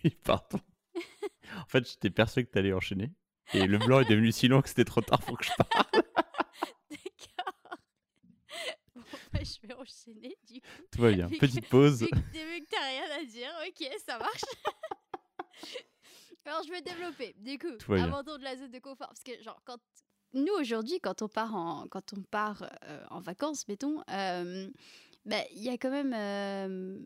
Oui, 0.04 0.12
pardon. 0.24 0.60
en 0.96 1.66
fait, 1.68 1.90
j'étais 1.90 2.12
persuadé 2.12 2.48
que 2.48 2.52
t'allais 2.52 2.72
enchaîner. 2.72 3.12
Et 3.54 3.66
le 3.66 3.80
blanc 3.80 4.02
est 4.02 4.10
devenu 4.10 4.32
si 4.32 4.48
long 4.48 4.62
que 4.62 4.70
c'était 4.70 4.86
trop 4.86 5.02
tard 5.02 5.20
pour 5.22 5.40
que 5.40 5.46
je 5.46 5.52
parle. 5.58 6.04
Je 9.56 9.68
vais 9.68 9.74
enchaîner 9.74 10.38
du 10.48 10.62
coup. 10.62 10.84
Tout 10.92 11.02
va 11.02 11.12
bien. 11.12 11.30
Petite 11.30 11.68
pause. 11.70 12.02
Vu 12.02 12.10
que 12.10 12.70
t'as 12.70 12.88
rien 12.88 13.22
à 13.22 13.24
dire, 13.24 13.50
ok, 13.68 13.90
ça 14.06 14.18
marche. 14.18 14.42
Alors 16.46 16.64
je 16.64 16.72
vais 16.72 16.82
développer. 16.82 17.36
Du 17.40 17.58
coup, 17.58 17.94
abandon 17.94 18.38
de 18.38 18.44
la 18.44 18.56
zone 18.56 18.72
de 18.72 18.80
confort. 18.80 19.08
Parce 19.08 19.24
que 19.24 19.42
genre, 19.44 19.62
quand 19.66 19.80
nous 20.34 20.54
aujourd'hui, 20.54 21.00
quand 21.02 21.22
on 21.22 21.28
part 21.28 21.56
en, 21.56 21.88
quand 21.88 22.14
on 22.14 22.22
part, 22.22 22.64
euh, 22.84 23.04
en 23.10 23.20
vacances, 23.20 23.68
mettons, 23.68 24.02
euh, 24.12 24.70
bah, 25.26 25.42
il 25.52 25.64
y 25.64 25.70
a 25.70 25.78
quand 25.78 25.92
même... 25.92 26.14
Euh, 26.14 27.00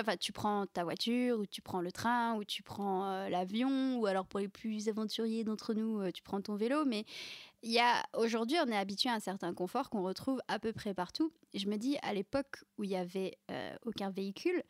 tu 0.00 0.04
vois, 0.04 0.16
tu 0.16 0.32
prends 0.32 0.66
ta 0.66 0.84
voiture, 0.84 1.38
ou 1.38 1.46
tu 1.46 1.60
prends 1.62 1.80
le 1.80 1.92
train, 1.92 2.34
ou 2.36 2.44
tu 2.44 2.62
prends 2.62 3.28
l'avion, 3.28 3.96
ou 3.98 4.06
alors 4.06 4.26
pour 4.26 4.40
les 4.40 4.48
plus 4.48 4.88
aventuriers 4.88 5.44
d'entre 5.44 5.74
nous, 5.74 6.10
tu 6.12 6.22
prends 6.22 6.40
ton 6.40 6.56
vélo. 6.56 6.84
Mais 6.84 7.04
il 7.62 7.70
y 7.72 7.78
a 7.78 8.02
aujourd'hui, 8.16 8.56
on 8.64 8.68
est 8.70 8.76
habitué 8.76 9.08
à 9.10 9.14
un 9.14 9.20
certain 9.20 9.54
confort 9.54 9.90
qu'on 9.90 10.02
retrouve 10.02 10.40
à 10.48 10.58
peu 10.58 10.72
près 10.72 10.94
partout. 10.94 11.32
Et 11.52 11.58
je 11.58 11.68
me 11.68 11.76
dis, 11.76 11.96
à 12.02 12.12
l'époque 12.12 12.56
où 12.78 12.84
il 12.84 12.90
y 12.90 12.96
avait 12.96 13.38
euh, 13.50 13.74
aucun 13.86 14.10
véhicule, 14.10 14.62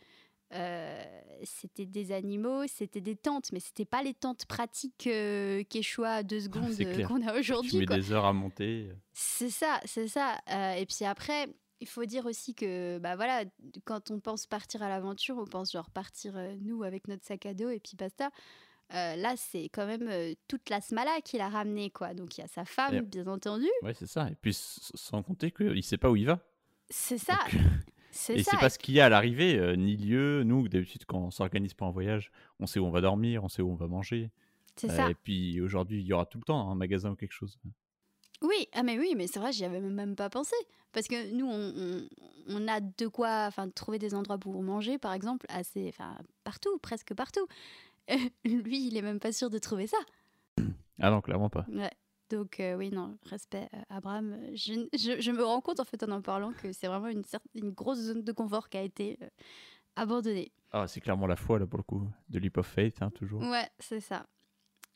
euh, 0.53 1.03
c'était 1.43 1.87
des 1.87 2.13
animaux, 2.13 2.67
c'était 2.69 3.01
des 3.01 3.17
tentes, 3.17 3.51
mais 3.53 3.59
c'était 3.61 3.85
pas 3.87 4.03
les 4.03 4.15
tentes 4.15 4.45
pratiques 4.47 5.07
euh, 5.09 5.65
Quechua 5.65 6.17
à 6.17 6.23
deux 6.23 6.41
secondes 6.41 6.71
euh, 6.81 6.95
clair. 6.95 7.09
qu'on 7.09 7.27
a 7.27 7.33
Tu 7.33 7.39
aujourd'hui. 7.41 7.79
mets 7.79 7.87
quoi. 7.87 7.97
des 7.97 8.13
heures 8.13 8.27
à 8.27 8.33
monter. 8.33 8.89
C'est 9.13 9.51
ça, 9.51 9.81
c'est 9.85 10.07
ça. 10.07 10.39
Euh, 10.51 10.75
et 10.75 10.87
puis 10.87 11.05
après, 11.05 11.49
il 11.81 11.89
faut 11.89 12.05
dire 12.05 12.27
aussi 12.27 12.55
que, 12.55 12.99
bah 12.99 13.17
voilà, 13.17 13.45
quand 13.85 14.11
on 14.11 14.21
pense 14.21 14.47
partir 14.47 14.83
à 14.83 14.89
l'aventure, 14.89 15.37
on 15.39 15.45
pense 15.45 15.73
genre 15.73 15.91
partir 15.91 16.37
euh, 16.37 16.55
nous 16.61 16.83
avec 16.83 17.09
notre 17.09 17.25
sac 17.25 17.47
à 17.47 17.55
dos 17.55 17.71
et 17.71 17.81
puis 17.81 17.97
basta. 17.97 18.31
Euh, 18.93 19.17
là, 19.17 19.35
c'est 19.37 19.65
quand 19.65 19.87
même 19.87 20.09
euh, 20.09 20.35
toute 20.47 20.69
la 20.71 20.81
smala 20.81 21.21
qu'il 21.23 21.41
a 21.41 21.49
ramené, 21.49 21.91
quoi. 21.91 22.15
Donc 22.15 22.37
il 22.37 22.43
y 22.43 22.45
a 22.45 22.49
sa 22.49 22.65
femme, 22.65 22.95
Et- 22.95 23.03
bien 23.03 23.27
entendu. 23.27 23.67
Ouais, 23.83 23.95
c'est 23.95 24.07
ça. 24.07 24.29
Et 24.31 24.35
puis 24.35 24.55
sans 24.55 25.23
compter 25.23 25.51
qu'il 25.51 25.83
sait 25.83 25.99
pas 25.99 26.11
où 26.11 26.17
il 26.17 26.27
va. 26.27 26.41
C'est 26.91 27.19
ça, 27.19 27.39
Donc, 27.53 27.63
et 28.29 28.43
c'est 28.43 28.59
pas 28.59 28.69
ce 28.69 28.79
qu'il 28.79 28.95
y 28.95 29.01
a 29.01 29.07
à 29.07 29.09
l'arrivée, 29.09 29.75
ni 29.77 29.97
lieu. 29.97 30.45
Nous, 30.45 30.69
d'habitude, 30.69 31.07
quand 31.07 31.19
on 31.19 31.31
s'organise 31.31 31.73
pour 31.73 31.87
un 31.87 31.91
voyage, 31.91 32.31
on 32.61 32.67
sait 32.67 32.79
où 32.79 32.85
on 32.85 32.91
va 32.91 33.01
dormir, 33.01 33.43
on 33.43 33.49
sait 33.49 33.63
où 33.63 33.71
on 33.71 33.75
va 33.75 33.89
manger. 33.89 34.31
C'est 34.77 34.89
ça. 34.89 35.09
et 35.09 35.15
puis 35.15 35.61
aujourd'hui, 35.61 36.01
il 36.01 36.07
y 36.07 36.13
aura 36.13 36.27
tout 36.27 36.39
le 36.39 36.45
temps 36.45 36.71
un 36.71 36.75
magasin 36.75 37.13
ou 37.13 37.17
quelque 37.17 37.33
chose. 37.33 37.59
Oui, 38.45 38.69
ah 38.73 38.83
mais 38.83 38.99
oui, 38.99 39.15
mais 39.17 39.27
c'est 39.27 39.41
vrai, 39.41 39.53
j'y 39.53 39.65
avais 39.65 39.81
même 39.81 40.15
pas 40.17 40.31
pensé. 40.31 40.55
Parce 40.93 41.09
que 41.09 41.33
nous, 41.33 41.47
on, 41.47 41.73
on- 41.77 42.09
on 42.47 42.69
a 42.69 42.81
de 42.81 43.07
quoi 43.09 43.47
enfin, 43.49 43.69
trouver 43.71 43.99
des 43.99 44.15
endroits 44.15 44.39
pour 44.39 44.63
manger, 44.63 44.99
par 44.99 45.13
exemple, 45.15 45.47
assez, 45.49 45.89
enfin, 45.89 46.17
partout, 46.45 46.77
presque 46.79 47.15
partout. 47.15 47.47
Euh, 48.11 48.17
Lui, 48.45 48.87
il 48.89 48.97
est 48.97 49.03
même 49.03 49.19
pas 49.19 49.33
sûr 49.33 49.49
de 49.51 49.59
trouver 49.59 49.87
ça. 49.87 49.97
Ah 51.01 51.11
non, 51.11 51.21
clairement 51.21 51.49
pas. 51.51 51.65
Ouais. 51.69 51.91
Donc 52.31 52.59
euh, 52.61 52.75
oui, 52.77 52.91
non, 52.91 53.17
respect, 53.27 53.69
euh, 53.75 53.79
Abraham. 53.91 54.39
Je, 54.55 54.87
je- 54.95 55.21
je 55.21 55.31
me 55.31 55.43
rends 55.45 55.61
compte, 55.61 55.81
en 55.81 55.85
fait, 55.85 56.03
en 56.03 56.11
en 56.11 56.23
parlant, 56.23 56.53
que 56.53 56.73
c'est 56.73 56.87
vraiment 56.87 57.09
une, 57.09 57.23
une 57.55 57.71
grosse 57.71 57.99
zone 57.99 58.23
de 58.23 58.33
confort 58.33 58.69
qui 58.69 58.77
a 58.77 58.83
été 58.83 59.19
euh, 59.23 59.29
abandonnée. 59.97 60.53
Ah, 60.73 60.87
c'est 60.87 61.01
clairement 61.01 61.27
la 61.27 61.37
foi, 61.37 61.59
là, 61.59 61.67
pour 61.67 61.79
le 61.79 61.83
coup. 61.85 62.07
De 62.29 62.39
leap 62.39 62.59
of 62.59 62.67
faith, 62.67 63.01
hein, 63.03 63.11
toujours. 63.11 63.41
Ouais, 63.43 63.69
c'est 63.79 64.01
ça. 64.01 64.27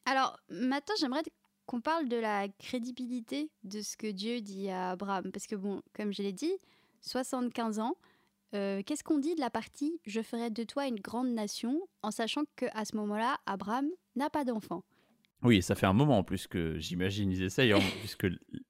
Alors, 0.06 0.38
maintenant, 0.50 0.94
j'aimerais 0.98 1.22
qu'on 1.68 1.80
parle 1.82 2.08
de 2.08 2.16
la 2.16 2.48
crédibilité 2.48 3.50
de 3.62 3.82
ce 3.82 3.96
que 3.96 4.10
Dieu 4.10 4.40
dit 4.40 4.70
à 4.70 4.90
Abraham. 4.90 5.30
Parce 5.30 5.46
que, 5.46 5.54
bon, 5.54 5.82
comme 5.92 6.14
je 6.14 6.22
l'ai 6.22 6.32
dit, 6.32 6.52
75 7.02 7.78
ans, 7.78 7.94
euh, 8.54 8.82
qu'est-ce 8.84 9.04
qu'on 9.04 9.18
dit 9.18 9.34
de 9.34 9.40
la 9.40 9.50
partie 9.50 10.00
«Je 10.06 10.22
ferai 10.22 10.50
de 10.50 10.64
toi 10.64 10.86
une 10.86 10.98
grande 10.98 11.28
nation» 11.28 11.78
en 12.02 12.10
sachant 12.10 12.44
qu'à 12.56 12.86
ce 12.86 12.96
moment-là, 12.96 13.36
Abraham 13.44 13.86
n'a 14.16 14.30
pas 14.30 14.44
d'enfant? 14.44 14.82
Oui, 15.42 15.58
et 15.58 15.60
ça 15.60 15.74
fait 15.74 15.84
un 15.84 15.92
moment 15.92 16.18
en 16.18 16.24
plus 16.24 16.46
que 16.48 16.78
j'imagine 16.78 17.30
ils 17.30 17.42
essayent, 17.42 17.72
hein, 17.72 17.80
puisque 18.00 18.26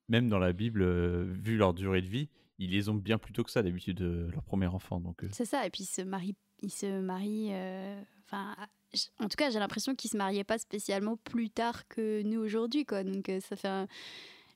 même 0.08 0.28
dans 0.28 0.40
la 0.40 0.52
Bible, 0.52 0.82
euh, 0.82 1.24
vu 1.40 1.56
leur 1.56 1.74
durée 1.74 2.02
de 2.02 2.08
vie, 2.08 2.28
ils 2.58 2.72
les 2.72 2.88
ont 2.88 2.94
bien 2.94 3.18
plus 3.18 3.32
tôt 3.32 3.44
que 3.44 3.52
ça 3.52 3.62
d'habitude, 3.62 4.02
euh, 4.02 4.28
leur 4.32 4.42
premier 4.42 4.66
enfant. 4.66 4.98
Donc, 4.98 5.22
euh, 5.22 5.28
C'est 5.30 5.44
ça, 5.44 5.64
et 5.64 5.70
puis 5.70 5.84
se 5.84 6.02
marie, 6.02 6.34
il 6.60 6.72
se 6.72 7.00
marie 7.00 7.50
euh, 7.52 8.02
enfin, 8.28 8.54
en 9.18 9.28
tout 9.28 9.36
cas, 9.36 9.50
j'ai 9.50 9.58
l'impression 9.58 9.94
qu'il 9.94 10.10
se 10.10 10.16
mariait 10.16 10.44
pas 10.44 10.58
spécialement 10.58 11.16
plus 11.16 11.50
tard 11.50 11.86
que 11.88 12.22
nous 12.22 12.40
aujourd'hui, 12.40 12.84
quoi. 12.84 13.04
Donc 13.04 13.28
euh, 13.28 13.40
ça 13.40 13.56
fait 13.56 13.68
un... 13.68 13.86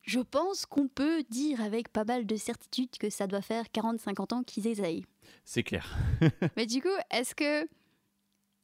Je 0.03 0.19
pense 0.19 0.67
qu'on 0.67 0.89
peut 0.89 1.23
dire 1.31 1.61
avec 1.61 1.89
pas 1.89 2.05
mal 2.05 2.27
de 2.27 2.37
certitude 2.37 2.91
que 2.99 3.09
ça 3.09 3.27
doit 3.27 3.43
faire 3.43 3.65
40-50 3.67 4.35
ans 4.35 4.43
qu'ils 4.43 4.67
essayent. 4.67 5.05
c'est 5.45 5.63
clair. 5.63 5.97
Mais 6.57 6.67
du 6.67 6.83
coup, 6.83 6.89
est-ce 7.11 7.37
que 7.37 7.69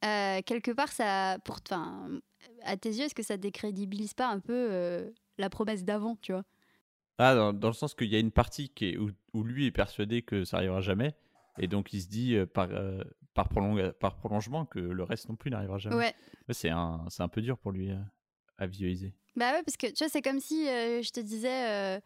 euh, 0.05 0.41
quelque 0.45 0.71
part, 0.71 0.89
ça, 0.89 1.37
pour, 1.43 1.57
enfin, 1.69 2.09
à 2.63 2.77
tes 2.77 2.89
yeux, 2.89 3.05
est-ce 3.05 3.15
que 3.15 3.23
ça 3.23 3.37
décrédibilise 3.37 4.13
pas 4.13 4.27
un 4.27 4.39
peu 4.39 4.67
euh, 4.71 5.09
la 5.37 5.49
promesse 5.49 5.83
d'avant, 5.83 6.17
tu 6.21 6.31
vois? 6.31 6.43
Ah, 7.17 7.35
dans, 7.35 7.51
dans 7.51 7.67
le 7.67 7.73
sens 7.73 7.93
qu'il 7.95 8.07
y 8.07 8.15
a 8.15 8.19
une 8.19 8.31
partie 8.31 8.69
qui 8.69 8.89
est, 8.89 8.97
où, 8.97 9.11
où 9.33 9.43
lui 9.43 9.65
est 9.65 9.71
persuadé 9.71 10.21
que 10.21 10.45
ça 10.45 10.57
arrivera 10.57 10.79
jamais, 10.79 11.15
et 11.57 11.67
donc 11.67 11.91
il 11.91 12.01
se 12.01 12.07
dit 12.07 12.35
euh, 12.35 12.45
par, 12.45 12.69
par, 13.43 13.47
prolonga- 13.49 13.93
par 13.93 14.15
prolongement 14.17 14.65
que 14.65 14.79
le 14.79 15.03
reste 15.03 15.29
non 15.29 15.35
plus 15.35 15.49
n'arrivera 15.49 15.77
jamais. 15.77 15.95
Ouais. 15.95 16.13
Ouais, 16.47 16.53
c'est 16.53 16.69
un, 16.69 17.05
peu 17.31 17.41
dur 17.41 17.57
pour 17.57 17.71
lui 17.71 17.91
euh, 17.91 17.95
à 18.57 18.67
visualiser. 18.67 19.13
Bah 19.37 19.53
ouais, 19.53 19.63
parce 19.63 19.77
que 19.77 19.87
tu 19.87 20.03
vois, 20.03 20.09
c'est 20.09 20.21
comme 20.21 20.41
si 20.41 20.67
euh, 20.67 21.01
je 21.01 21.09
te 21.11 21.21
disais, 21.21 21.99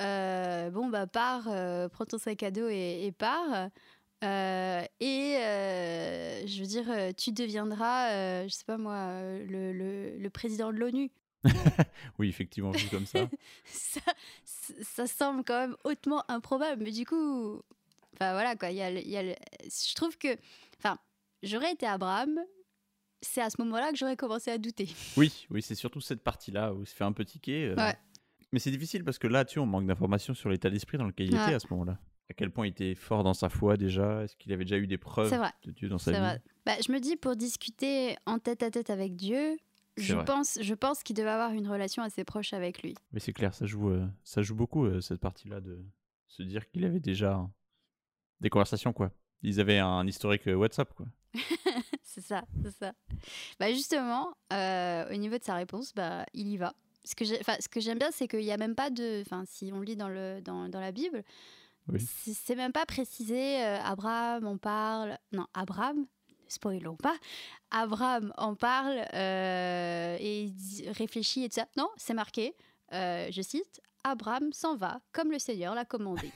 euh, 0.00 0.70
bon, 0.70 0.88
bah 0.88 1.06
pars, 1.06 1.44
prends 1.90 2.04
ton 2.04 2.18
sac 2.18 2.42
à 2.42 2.50
dos 2.50 2.68
et, 2.68 3.06
et 3.06 3.12
pars. 3.12 3.70
Et 4.22 5.38
je 6.46 6.60
veux 6.60 6.66
dire, 6.66 7.14
tu 7.16 7.32
deviendras, 7.32 8.44
je 8.46 8.52
sais 8.52 8.64
pas 8.66 8.76
moi, 8.76 9.22
le, 9.22 9.72
le- 9.72 10.18
le 10.18 10.30
président 10.30 10.70
de 10.72 10.78
l'ONU. 10.78 11.10
Oui, 12.18 12.28
effectivement, 12.28 12.72
vu 12.72 12.88
comme 12.88 13.06
ça. 13.06 13.20
ça, 13.64 14.00
ça 14.82 15.06
semble 15.06 15.44
quand 15.44 15.58
même 15.60 15.76
hautement 15.84 16.24
improbable. 16.28 16.82
Mais 16.82 16.90
du 16.90 17.06
coup, 17.06 17.62
enfin 18.20 18.32
voilà 18.32 18.56
quoi, 18.56 18.70
il 18.70 18.76
y 18.76 18.82
a, 18.82 18.90
le- 18.90 19.00
il 19.00 19.08
y 19.10 19.16
a 19.16 19.22
le- 19.22 19.34
je 19.64 19.94
trouve 19.94 20.16
que, 20.18 20.28
enfin, 20.78 20.98
j'aurais 21.42 21.72
été 21.72 21.86
Abraham, 21.86 22.38
c'est 23.20 23.40
à 23.40 23.50
ce 23.50 23.60
moment-là 23.62 23.90
que 23.92 23.96
j'aurais 23.96 24.16
commencé 24.16 24.50
à 24.50 24.58
douter. 24.58 24.88
Oui, 25.16 25.46
oui, 25.50 25.62
c'est 25.62 25.74
surtout 25.74 26.00
cette 26.00 26.22
partie-là 26.22 26.72
où 26.74 26.82
il 26.82 26.86
se 26.86 26.94
fait 26.94 27.04
un 27.04 27.12
peu 27.12 27.24
tiquer. 27.24 27.66
euh, 27.66 27.76
Ouais. 27.76 27.96
Mais 28.52 28.58
c'est 28.58 28.70
difficile 28.70 29.04
parce 29.04 29.18
que 29.18 29.26
là, 29.26 29.44
tu 29.44 29.58
vois, 29.58 29.64
on 29.64 29.70
manque 29.70 29.86
d'informations 29.86 30.32
sur 30.34 30.48
l'état 30.48 30.70
d'esprit 30.70 30.96
dans 30.98 31.06
lequel 31.06 31.28
il 31.28 31.34
Ouais. 31.34 31.42
était 31.42 31.54
à 31.54 31.58
ce 31.60 31.66
moment-là. 31.70 31.98
À 32.30 32.34
quel 32.34 32.50
point 32.50 32.66
il 32.66 32.70
était 32.70 32.94
fort 32.94 33.24
dans 33.24 33.34
sa 33.34 33.48
foi 33.48 33.76
déjà? 33.76 34.22
Est-ce 34.24 34.36
qu'il 34.36 34.52
avait 34.52 34.64
déjà 34.64 34.78
eu 34.78 34.86
des 34.86 34.98
preuves 34.98 35.34
vrai. 35.34 35.50
de 35.64 35.70
Dieu 35.72 35.88
dans 35.88 35.98
sa 35.98 36.12
vie? 36.12 36.18
vrai. 36.18 36.42
Bah, 36.66 36.74
je 36.86 36.92
me 36.92 36.98
dis, 37.00 37.16
pour 37.16 37.36
discuter 37.36 38.16
en 38.26 38.38
tête 38.38 38.62
à 38.62 38.70
tête 38.70 38.90
avec 38.90 39.16
Dieu, 39.16 39.56
je 39.96 40.14
vrai. 40.14 40.24
pense, 40.24 40.58
je 40.62 40.74
pense 40.74 41.02
qu'il 41.02 41.16
devait 41.16 41.28
avoir 41.30 41.52
une 41.52 41.66
relation 41.68 42.02
assez 42.02 42.24
proche 42.24 42.52
avec 42.52 42.82
lui. 42.82 42.94
Mais 43.12 43.20
c'est 43.20 43.32
clair, 43.32 43.52
ça 43.54 43.66
joue, 43.66 43.90
euh, 43.90 44.06
ça 44.24 44.42
joue 44.42 44.54
beaucoup 44.54 44.84
euh, 44.86 45.00
cette 45.00 45.20
partie-là 45.20 45.60
de 45.60 45.82
se 46.26 46.42
dire 46.42 46.68
qu'il 46.68 46.84
avait 46.84 47.00
déjà 47.00 47.46
des 48.40 48.50
conversations 48.50 48.92
quoi. 48.92 49.10
Ils 49.42 49.60
avaient 49.60 49.78
un 49.78 50.06
historique 50.06 50.46
euh, 50.48 50.54
WhatsApp 50.54 50.92
quoi. 50.94 51.06
c'est 52.02 52.20
ça, 52.22 52.42
c'est 52.62 52.76
ça. 52.76 52.92
Bah 53.60 53.70
justement, 53.72 54.32
euh, 54.52 55.12
au 55.12 55.16
niveau 55.16 55.38
de 55.38 55.44
sa 55.44 55.54
réponse, 55.54 55.94
bah, 55.94 56.24
il 56.34 56.48
y 56.48 56.56
va. 56.56 56.74
Ce 57.04 57.14
que 57.14 57.24
j'ai- 57.24 57.38
enfin, 57.40 57.56
ce 57.60 57.68
que 57.68 57.80
j'aime 57.80 57.98
bien, 57.98 58.10
c'est 58.10 58.26
qu'il 58.28 58.40
n'y 58.40 58.50
a 58.52 58.56
même 58.56 58.74
pas 58.74 58.90
de... 58.90 59.22
Enfin, 59.22 59.44
si 59.46 59.70
on 59.72 59.80
lit 59.80 59.96
dans, 59.96 60.08
le, 60.08 60.40
dans, 60.42 60.68
dans 60.68 60.80
la 60.80 60.90
Bible, 60.92 61.22
Oui. 61.88 62.00
c'est 62.00 62.54
même 62.56 62.72
pas 62.72 62.84
précisé, 62.86 63.62
euh, 63.64 63.78
Abraham 63.82 64.46
en 64.46 64.58
parle... 64.58 65.16
Non, 65.32 65.46
Abraham, 65.54 66.06
spoilons 66.48 66.96
pas, 66.96 67.16
Abraham 67.70 68.32
en 68.36 68.54
parle 68.54 69.04
euh, 69.14 70.16
et 70.20 70.52
réfléchit 70.88 71.44
et 71.44 71.48
tout 71.48 71.54
ça. 71.56 71.68
Non, 71.76 71.88
c'est 71.96 72.14
marqué, 72.14 72.54
je 72.92 73.40
cite, 73.42 73.80
Abraham 74.04 74.52
s'en 74.52 74.76
va 74.76 75.00
comme 75.12 75.30
le 75.30 75.38
Seigneur 75.38 75.74
l'a 75.74 75.84
commandé. 75.84 76.30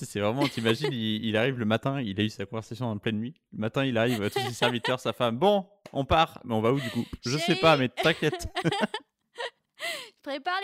Tu 0.00 0.06
sais, 0.06 0.12
c'est 0.12 0.20
vraiment, 0.20 0.48
t'imagines, 0.48 0.88
il, 0.92 1.26
il 1.26 1.36
arrive 1.36 1.58
le 1.58 1.66
matin, 1.66 2.00
il 2.00 2.18
a 2.18 2.24
eu 2.24 2.30
sa 2.30 2.46
conversation 2.46 2.86
en 2.86 2.96
pleine 2.96 3.18
nuit. 3.18 3.34
Le 3.52 3.58
matin, 3.58 3.84
il 3.84 3.98
arrive, 3.98 4.30
tous 4.30 4.40
ses 4.40 4.54
serviteurs, 4.54 4.98
sa 4.98 5.12
femme. 5.12 5.36
Bon, 5.38 5.68
on 5.92 6.06
part, 6.06 6.40
mais 6.44 6.54
on 6.54 6.62
va 6.62 6.72
où 6.72 6.80
du 6.80 6.88
coup? 6.88 7.04
Je 7.22 7.36
sais 7.36 7.56
pas, 7.56 7.76
mais 7.76 7.90
t'inquiète. 7.90 8.48
Prépare 10.22 10.58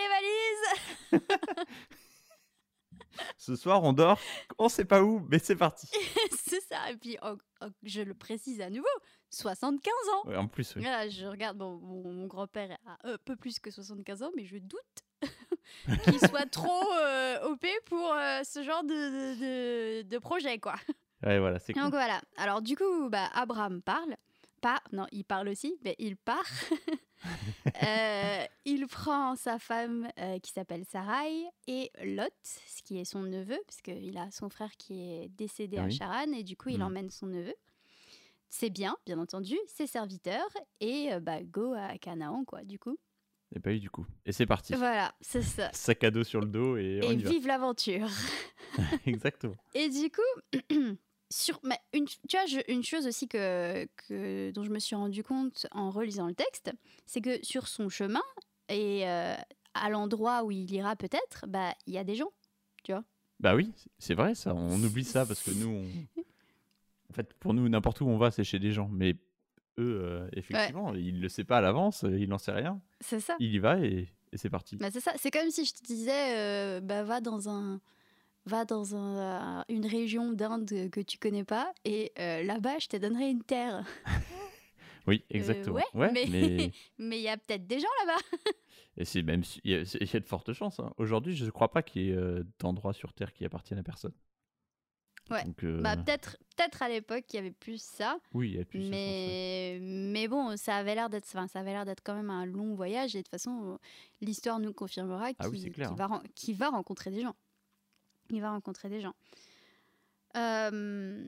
les 1.11 1.19
valises 1.19 1.27
Ce 3.37 3.55
soir, 3.55 3.83
on 3.83 3.93
dort, 3.93 4.19
on 4.57 4.69
sait 4.69 4.85
pas 4.85 5.03
où, 5.03 5.23
mais 5.29 5.37
c'est 5.37 5.55
parti. 5.55 5.87
C'est 6.47 6.61
ça. 6.61 6.89
Et 6.91 6.97
puis, 6.97 7.17
en- 7.21 7.37
en- 7.61 7.69
je 7.83 8.01
le 8.01 8.15
précise 8.15 8.59
à 8.61 8.71
nouveau, 8.71 8.87
75 9.29 9.93
ans. 10.13 10.29
Ouais, 10.29 10.35
en 10.35 10.47
plus, 10.47 10.75
oui. 10.75 10.81
Voilà, 10.81 11.09
je 11.09 11.25
regarde, 11.27 11.57
bon, 11.59 11.77
mon, 11.77 12.11
mon 12.11 12.25
grand-père 12.27 12.75
a 12.87 12.97
un 13.07 13.17
peu 13.23 13.35
plus 13.35 13.59
que 13.59 13.69
75 13.69 14.23
ans, 14.23 14.31
mais 14.35 14.45
je 14.45 14.57
doute 14.57 15.03
qu'il 16.03 16.19
soit 16.19 16.49
trop 16.49 16.91
euh, 17.01 17.49
OP 17.49 17.65
pour 17.85 18.13
euh, 18.13 18.41
ce 18.43 18.63
genre 18.63 18.83
de, 18.83 20.01
de, 20.03 20.17
projet, 20.19 20.59
quoi. 20.59 20.75
Ouais, 21.23 21.39
voilà, 21.39 21.59
c'est 21.59 21.73
cool. 21.73 21.83
Donc 21.83 21.91
voilà. 21.91 22.21
Alors 22.37 22.61
du 22.61 22.75
coup, 22.75 23.09
bah, 23.09 23.29
Abraham 23.33 23.81
parle. 23.81 24.15
Pas, 24.61 24.81
non, 24.91 25.05
il 25.11 25.23
parle 25.23 25.49
aussi, 25.49 25.75
mais 25.83 25.95
il 25.99 26.17
part. 26.17 26.43
Euh, 27.83 28.45
il 28.65 28.87
prend 28.87 29.35
sa 29.35 29.57
femme 29.59 30.07
euh, 30.19 30.37
qui 30.39 30.51
s'appelle 30.51 30.85
Sarai 30.85 31.45
et 31.67 31.91
Lot, 32.03 32.31
ce 32.43 32.81
qui 32.83 32.99
est 32.99 33.05
son 33.05 33.21
neveu, 33.21 33.57
parce 33.65 33.81
qu'il 33.81 34.17
a 34.17 34.29
son 34.31 34.49
frère 34.49 34.71
qui 34.77 35.01
est 35.01 35.29
décédé 35.29 35.77
Ah 35.79 35.85
à. 35.85 35.89
Charan, 35.89 36.31
et 36.33 36.43
du 36.43 36.55
coup, 36.55 36.69
il 36.69 36.77
Mhm. 36.77 36.85
emmène 36.85 37.09
son 37.09 37.25
neveu. 37.25 37.53
C'est 38.49 38.69
bien, 38.69 38.95
bien 39.05 39.17
entendu, 39.19 39.57
ses 39.67 39.87
serviteurs, 39.87 40.47
et 40.79 41.11
euh, 41.13 41.19
bah, 41.19 41.41
go 41.43 41.73
à 41.73 41.97
Canaan, 41.97 42.43
quoi, 42.45 42.63
du 42.63 42.79
coup. 42.79 42.97
Et 43.55 43.59
pas 43.59 43.71
eu 43.71 43.79
du 43.79 43.89
coup. 43.89 44.05
Et 44.25 44.31
c'est 44.33 44.45
parti. 44.45 44.73
Voilà, 44.75 45.13
c'est 45.21 45.41
ça. 45.41 45.69
Sac 45.73 46.03
à 46.03 46.11
dos 46.11 46.23
sur 46.23 46.41
le 46.41 46.47
dos 46.47 46.75
et 46.77 46.99
on 47.03 47.11
Et 47.11 47.15
y 47.15 47.23
va. 47.23 47.29
vive 47.29 47.47
l'aventure. 47.47 48.07
Exactement. 49.05 49.55
Et 49.73 49.89
du 49.89 50.09
coup, 50.11 50.75
sur, 51.29 51.59
mais 51.63 51.77
une, 51.93 52.05
tu 52.05 52.17
vois, 52.37 52.45
je- 52.45 52.71
une 52.71 52.83
chose 52.83 53.07
aussi 53.07 53.27
que, 53.27 53.85
que, 54.07 54.51
dont 54.51 54.63
je 54.63 54.69
me 54.69 54.79
suis 54.79 54.95
rendu 54.95 55.23
compte 55.23 55.65
en 55.71 55.89
relisant 55.91 56.27
le 56.27 56.33
texte, 56.35 56.71
c'est 57.05 57.21
que 57.21 57.43
sur 57.45 57.67
son 57.67 57.87
chemin 57.89 58.21
et 58.69 59.07
euh, 59.07 59.35
à 59.73 59.89
l'endroit 59.89 60.43
où 60.43 60.51
il 60.51 60.69
ira 60.73 60.95
peut-être, 60.97 61.45
bah 61.47 61.73
il 61.85 61.93
y 61.93 61.97
a 61.97 62.03
des 62.03 62.15
gens. 62.15 62.31
Bah 63.39 63.53
oui, 63.55 63.71
c'est 63.99 64.13
vrai 64.15 64.33
ça. 64.35 64.53
On 64.55 64.81
oublie 64.83 65.03
ça 65.03 65.25
parce 65.25 65.41
que 65.43 65.51
nous, 65.51 65.67
on... 65.69 66.21
en 67.09 67.13
fait, 67.13 67.33
pour 67.35 67.53
nous, 67.53 67.67
n'importe 67.69 68.01
où 68.01 68.07
on 68.07 68.17
va, 68.17 68.31
c'est 68.31 68.43
chez 68.43 68.59
des 68.59 68.71
gens. 68.71 68.89
Mais 68.91 69.15
eux, 69.79 69.99
euh, 70.03 70.27
effectivement, 70.33 70.93
ils 70.93 71.19
le 71.21 71.29
savent 71.29 71.45
pas 71.45 71.57
à 71.57 71.61
l'avance, 71.61 72.03
euh, 72.03 72.17
ils 72.19 72.27
n'en 72.29 72.37
savent 72.37 72.55
rien. 72.57 72.81
C'est 73.01 73.19
ça. 73.19 73.35
Il 73.39 73.53
y 73.53 73.59
va 73.59 73.79
et, 73.79 74.07
et 74.31 74.37
c'est 74.37 74.49
parti. 74.49 74.75
Bah, 74.77 74.89
c'est 74.91 74.99
ça. 74.99 75.13
C'est 75.17 75.31
comme 75.31 75.49
si 75.51 75.65
je 75.65 75.73
te 75.73 75.83
disais, 75.83 76.37
euh, 76.37 76.79
bah 76.81 77.03
va 77.03 77.21
dans 77.21 77.49
un 77.49 77.79
va 78.45 78.63
dans 78.65 78.95
un- 78.95 79.65
une 79.67 79.85
région 79.85 80.31
d'Inde 80.31 80.89
que 80.89 81.01
tu 81.01 81.17
connais 81.17 81.43
pas 81.43 81.73
et 81.83 82.13
euh, 82.17 82.43
là-bas, 82.43 82.79
je 82.79 82.87
te 82.87 82.97
donnerai 82.97 83.29
une 83.29 83.43
terre. 83.43 83.83
Oui, 85.07 85.23
exactement. 85.29 85.79
Ouais, 85.93 86.11
mais- 86.99 87.17
il 87.17 87.21
y 87.21 87.29
a 87.29 87.37
peut-être 87.37 87.65
des 87.65 87.79
gens 87.79 87.87
là-bas. 88.05 88.19
et 88.97 89.05
c'est 89.05 89.21
même 89.21 89.41
il 89.63 89.71
y, 89.71 89.75
a 89.75 89.85
c'est- 89.85 89.99
il 90.01 90.11
y 90.13 90.17
a 90.17 90.19
de 90.19 90.25
fortes 90.25 90.51
chances. 90.51 90.81
hein. 90.81 90.91
Aujourd'hui, 90.97 91.33
je 91.33 91.45
ne 91.45 91.49
crois 91.49 91.71
pas 91.71 91.81
qu'il 91.81 92.01
y 92.01 92.09
ait 92.11 92.17
d'endroits 92.59 92.91
sur 92.91 93.13
Terre 93.13 93.31
qui 93.31 93.45
appartiennent 93.45 93.79
à 93.79 93.83
personne. 93.83 94.11
Ouais. 95.29 95.43
Donc, 95.43 95.63
euh, 95.63 95.81
Bah, 95.81 95.95
peut-être 95.97 96.37
peut-être 96.55 96.81
à 96.81 96.89
l'époque, 96.89 97.25
il 97.31 97.35
y 97.35 97.39
avait 97.39 97.51
plus 97.51 97.81
ça. 97.81 98.17
oui, 98.33 98.49
il 98.51 98.55
y 98.57 98.61
a 98.61 98.65
plus. 98.65 98.79
sens, 98.81 98.89
ouais. 98.89 98.91
Mais, 98.91 99.79
mais 99.81 100.27
bon, 100.27 100.57
ça 100.57 100.75
avait 100.77 100.95
l'air 100.95 101.09
d'être, 101.09 101.25
enfin, 101.27 101.47
ça 101.47 101.59
avait 101.59 101.71
l'air 101.71 101.85
d'être 101.85 102.01
quand 102.03 102.15
même 102.15 102.29
un 102.29 102.45
long 102.45 102.73
voyage 102.75 103.15
et 103.15 103.19
de 103.19 103.23
toute 103.23 103.31
façon, 103.31 103.77
l'histoire 104.21 104.59
nous 104.59 104.73
confirmera 104.73 105.29
Ah 105.39 105.49
oui, 105.49 105.59
qu'il 105.61 105.71
qu'il 105.71 106.55
va, 106.55 106.69
va 106.69 106.69
rencontrer 106.77 107.11
des 107.11 107.21
gens. 107.21 107.35
Il 108.29 108.41
va 108.41 108.51
rencontrer 108.51 108.89
des 108.89 109.01
gens. 109.01 109.13
Euh, 110.35 111.25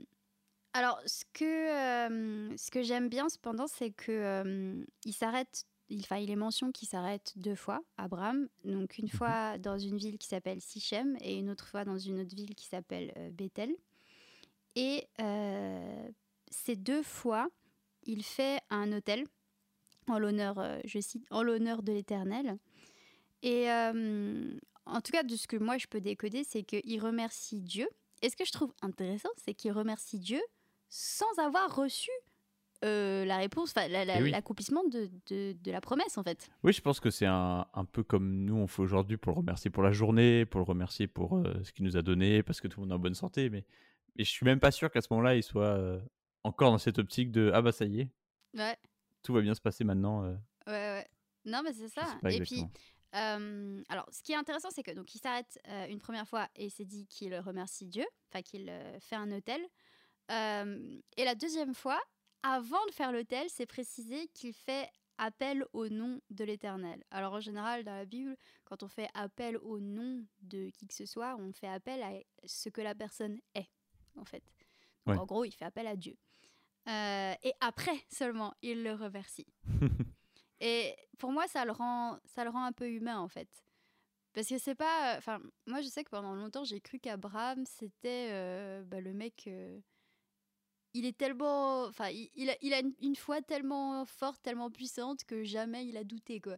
alors, 0.72 1.00
ce 1.06 1.24
que, 1.32 1.44
euh, 1.44 2.56
ce 2.56 2.70
que 2.70 2.82
j'aime 2.82 3.08
bien 3.08 3.28
cependant, 3.28 3.66
c'est 3.66 3.90
que 3.90 4.84
il 5.04 5.12
s'arrête. 5.12 5.64
Il, 5.92 6.00
enfin, 6.00 6.18
il 6.18 6.30
est 6.30 6.36
mention 6.36 6.70
qu'il 6.70 6.86
s'arrête 6.86 7.32
deux 7.34 7.56
fois, 7.56 7.82
Abraham. 7.96 8.48
Donc, 8.64 8.98
une 8.98 9.06
Mhm. 9.06 9.10
fois 9.10 9.58
dans 9.58 9.76
une 9.76 9.96
ville 9.96 10.18
qui 10.18 10.28
s'appelle 10.28 10.60
Sichem 10.60 11.16
et 11.20 11.36
une 11.36 11.50
autre 11.50 11.66
fois 11.66 11.84
dans 11.84 11.98
une 11.98 12.20
autre 12.20 12.34
ville 12.36 12.54
qui 12.54 12.66
s'appelle 12.66 13.12
euh, 13.16 13.30
Bethel. 13.30 13.74
Et 14.76 15.06
euh, 15.20 16.08
ces 16.50 16.76
deux 16.76 17.02
fois, 17.02 17.48
il 18.04 18.22
fait 18.22 18.60
un 18.70 18.92
hôtel 18.92 19.24
en 20.08 20.18
l'honneur, 20.18 20.58
euh, 20.58 20.78
je 20.84 20.98
cite, 21.00 21.24
en 21.30 21.42
l'honneur 21.42 21.82
de 21.82 21.92
l'Éternel. 21.92 22.56
Et 23.42 23.70
euh, 23.70 24.56
en 24.86 25.00
tout 25.00 25.12
cas, 25.12 25.22
de 25.22 25.36
ce 25.36 25.46
que 25.46 25.56
moi 25.56 25.78
je 25.78 25.86
peux 25.86 26.00
décoder, 26.00 26.44
c'est 26.44 26.62
qu'il 26.62 27.00
remercie 27.02 27.60
Dieu. 27.60 27.88
Et 28.22 28.28
ce 28.30 28.36
que 28.36 28.44
je 28.44 28.52
trouve 28.52 28.72
intéressant, 28.82 29.30
c'est 29.42 29.54
qu'il 29.54 29.72
remercie 29.72 30.18
Dieu 30.18 30.40
sans 30.88 31.38
avoir 31.38 31.74
reçu 31.74 32.10
euh, 32.84 33.24
la 33.26 33.36
réponse, 33.36 33.70
enfin 33.76 33.88
la- 33.88 34.04
la- 34.06 34.20
Eh 34.20 34.22
oui. 34.22 34.30
l'accomplissement 34.30 34.82
de, 34.84 35.10
de- 35.28 35.54
de 35.62 35.70
la 35.70 35.80
promesse 35.82 36.16
en 36.16 36.22
fait. 36.22 36.48
Oui, 36.62 36.72
je 36.72 36.80
pense 36.80 36.98
que 36.98 37.10
c'est 37.10 37.26
un, 37.26 37.66
un 37.74 37.84
peu 37.84 38.02
comme 38.02 38.44
nous 38.44 38.56
on 38.56 38.66
fait 38.66 38.80
aujourd'hui 38.82 39.18
pour 39.18 39.32
le 39.32 39.38
remercier 39.38 39.70
pour 39.70 39.82
la 39.82 39.92
journée, 39.92 40.46
pour 40.46 40.60
le 40.60 40.64
remercier 40.64 41.06
pour 41.06 41.36
euh, 41.36 41.62
ce 41.62 41.72
qu'il 41.72 41.84
nous 41.84 41.96
a 41.98 42.02
donné, 42.02 42.42
parce 42.42 42.60
que 42.60 42.68
tout 42.68 42.80
le 42.80 42.86
monde 42.86 42.92
est 42.92 42.94
en 42.94 42.98
bonne 42.98 43.14
santé. 43.14 43.50
Mais, 43.50 43.64
mais 44.16 44.24
je 44.24 44.30
suis 44.30 44.44
même 44.44 44.60
pas 44.60 44.70
sûr 44.70 44.90
qu'à 44.90 45.00
ce 45.00 45.08
moment-là, 45.10 45.36
il 45.36 45.42
soit 45.42 45.64
euh, 45.64 46.00
encore 46.44 46.70
dans 46.70 46.78
cette 46.78 46.98
optique 46.98 47.30
de 47.30 47.50
ah 47.54 47.62
bah 47.62 47.72
ça 47.72 47.84
y 47.84 48.00
est, 48.00 48.08
Ouais, 48.54 48.76
tout 49.22 49.32
va 49.32 49.40
bien 49.40 49.54
se 49.54 49.60
passer 49.60 49.84
maintenant. 49.84 50.24
euh, 50.24 50.34
ouais, 50.66 50.72
ouais. 50.72 51.08
Non, 51.44 51.62
mais 51.64 51.72
c'est 51.72 51.88
ça. 51.88 52.18
Et 52.28 52.40
puis. 52.40 52.64
Euh, 53.16 53.82
alors, 53.88 54.06
ce 54.12 54.22
qui 54.22 54.32
est 54.32 54.36
intéressant, 54.36 54.68
c'est 54.70 54.84
que 54.84 54.92
donc 54.92 55.12
il 55.14 55.18
s'arrête 55.18 55.58
une 55.88 55.98
première 55.98 56.28
fois 56.28 56.48
et 56.54 56.70
s'est 56.70 56.84
dit 56.84 57.06
qu'il 57.06 57.36
remercie 57.38 57.86
Dieu, 57.86 58.06
enfin 58.28 58.40
qu'il 58.42 58.72
fait 59.00 59.16
un 59.16 59.32
hôtel. 59.32 59.60
Et 60.28 61.24
la 61.24 61.34
deuxième 61.34 61.74
fois, 61.74 62.00
avant 62.44 62.84
de 62.86 62.92
faire 62.92 63.10
l'hôtel, 63.10 63.46
c'est 63.48 63.66
précisé 63.66 64.28
qu'il 64.28 64.52
fait 64.54 64.88
appel 65.18 65.66
au 65.72 65.88
nom 65.88 66.20
de 66.30 66.44
l'Éternel. 66.44 67.04
Alors 67.10 67.34
en 67.34 67.40
général, 67.40 67.84
dans 67.84 67.94
la 67.94 68.06
Bible, 68.06 68.36
quand 68.64 68.82
on 68.82 68.88
fait 68.88 69.08
appel 69.14 69.58
au 69.58 69.78
nom 69.80 70.24
de 70.40 70.70
qui 70.70 70.86
que 70.86 70.94
ce 70.94 71.04
soit, 71.04 71.36
on 71.38 71.52
fait 71.52 71.68
appel 71.68 72.02
à 72.02 72.12
ce 72.46 72.68
que 72.70 72.80
la 72.80 72.94
personne 72.94 73.38
est, 73.54 73.68
en 74.20 74.24
fait. 74.24 74.44
Donc, 75.06 75.16
Ouais. 75.16 75.16
En 75.16 75.24
gros, 75.24 75.44
il 75.44 75.52
fait 75.52 75.64
appel 75.64 75.86
à 75.86 75.96
Dieu. 75.96 76.16
Euh, 76.88 77.34
et 77.42 77.52
après 77.60 77.98
seulement, 78.08 78.54
il 78.62 78.82
le 78.82 78.92
remercie. 78.94 79.46
Et 80.60 80.94
pour 81.18 81.32
moi, 81.32 81.46
ça 81.48 81.64
le 81.64 81.72
rend, 81.72 82.18
ça 82.26 82.44
le 82.44 82.50
rend 82.50 82.64
un 82.64 82.72
peu 82.72 82.88
humain 82.90 83.18
en 83.18 83.28
fait. 83.28 83.48
Parce 84.34 84.46
que 84.46 84.58
c'est 84.58 84.74
pas. 84.74 85.16
Enfin, 85.16 85.40
moi 85.66 85.80
je 85.80 85.88
sais 85.88 86.04
que 86.04 86.10
pendant 86.10 86.34
longtemps 86.34 86.64
j'ai 86.64 86.80
cru 86.80 86.98
qu'Abraham 86.98 87.64
c'était 87.66 88.28
euh, 88.30 88.82
bah, 88.84 89.00
le 89.00 89.12
mec. 89.12 89.44
euh, 89.46 89.80
il 90.94 91.06
est 91.06 91.16
tellement. 91.16 91.84
Enfin, 91.84 92.08
il, 92.10 92.30
il 92.34 92.50
a, 92.50 92.56
il 92.62 92.74
a 92.74 92.80
une, 93.00 93.16
foi 93.16 93.40
tellement 93.42 94.04
forte, 94.04 94.42
tellement 94.42 94.70
puissante 94.70 95.24
que 95.24 95.44
jamais 95.44 95.86
il 95.86 95.96
a 95.96 96.04
douté 96.04 96.40
quoi. 96.40 96.56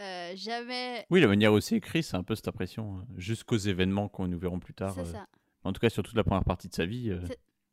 Euh, 0.00 0.32
jamais. 0.34 1.06
Oui, 1.10 1.20
la 1.20 1.26
manière 1.26 1.52
aussi 1.52 1.74
écrit, 1.74 2.02
c'est 2.02 2.16
un 2.16 2.22
peu 2.22 2.34
cette 2.34 2.48
impression, 2.48 2.98
hein, 2.98 3.06
jusqu'aux 3.16 3.58
événements 3.58 4.08
qu'on 4.08 4.28
nous 4.28 4.38
verrons 4.38 4.58
plus 4.60 4.72
tard. 4.72 4.94
C'est 4.94 5.00
euh, 5.00 5.12
ça. 5.12 5.26
En 5.64 5.72
tout 5.72 5.80
cas, 5.80 5.90
sur 5.90 6.02
toute 6.02 6.14
la 6.16 6.24
première 6.24 6.44
partie 6.44 6.68
de 6.68 6.74
sa 6.74 6.86
vie, 6.86 7.10
euh, 7.10 7.20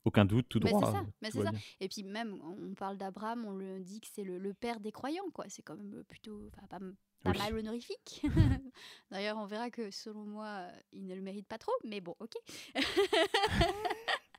aucun 0.05 0.25
doute, 0.25 0.47
tout 0.49 0.59
Mais 0.63 0.69
c'est 0.69 0.75
droit. 0.75 0.91
ça, 0.91 0.99
euh, 0.99 1.03
mais 1.21 1.31
c'est 1.31 1.43
ça. 1.43 1.51
bien. 1.51 1.59
Et 1.79 1.88
puis 1.89 2.03
même, 2.03 2.39
on 2.43 2.73
parle 2.73 2.97
d'Abraham, 2.97 3.45
on 3.45 3.51
le 3.51 3.79
dit 3.79 3.99
que 4.01 4.07
c'est 4.13 4.23
le, 4.23 4.38
le 4.38 4.53
père 4.53 4.79
des 4.79 4.91
croyants, 4.91 5.29
quoi. 5.33 5.45
C'est 5.47 5.62
quand 5.63 5.75
même 5.75 6.03
plutôt, 6.05 6.49
enfin, 6.53 6.67
pas, 6.67 6.79
pas 7.23 7.31
Oui. 7.31 7.38
mal 7.38 7.57
honorifique. 7.57 8.21
D'ailleurs, 9.12 9.38
on 9.38 9.45
verra 9.45 9.69
que 9.69 9.91
selon 9.91 10.23
moi, 10.25 10.47
euh, 10.47 10.71
il 10.93 11.05
ne 11.07 11.15
le 11.15 11.21
mérite 11.21 11.47
pas 11.47 11.57
trop, 11.57 11.73
mais 11.83 12.01
bon, 12.01 12.15
ok. 12.19 12.33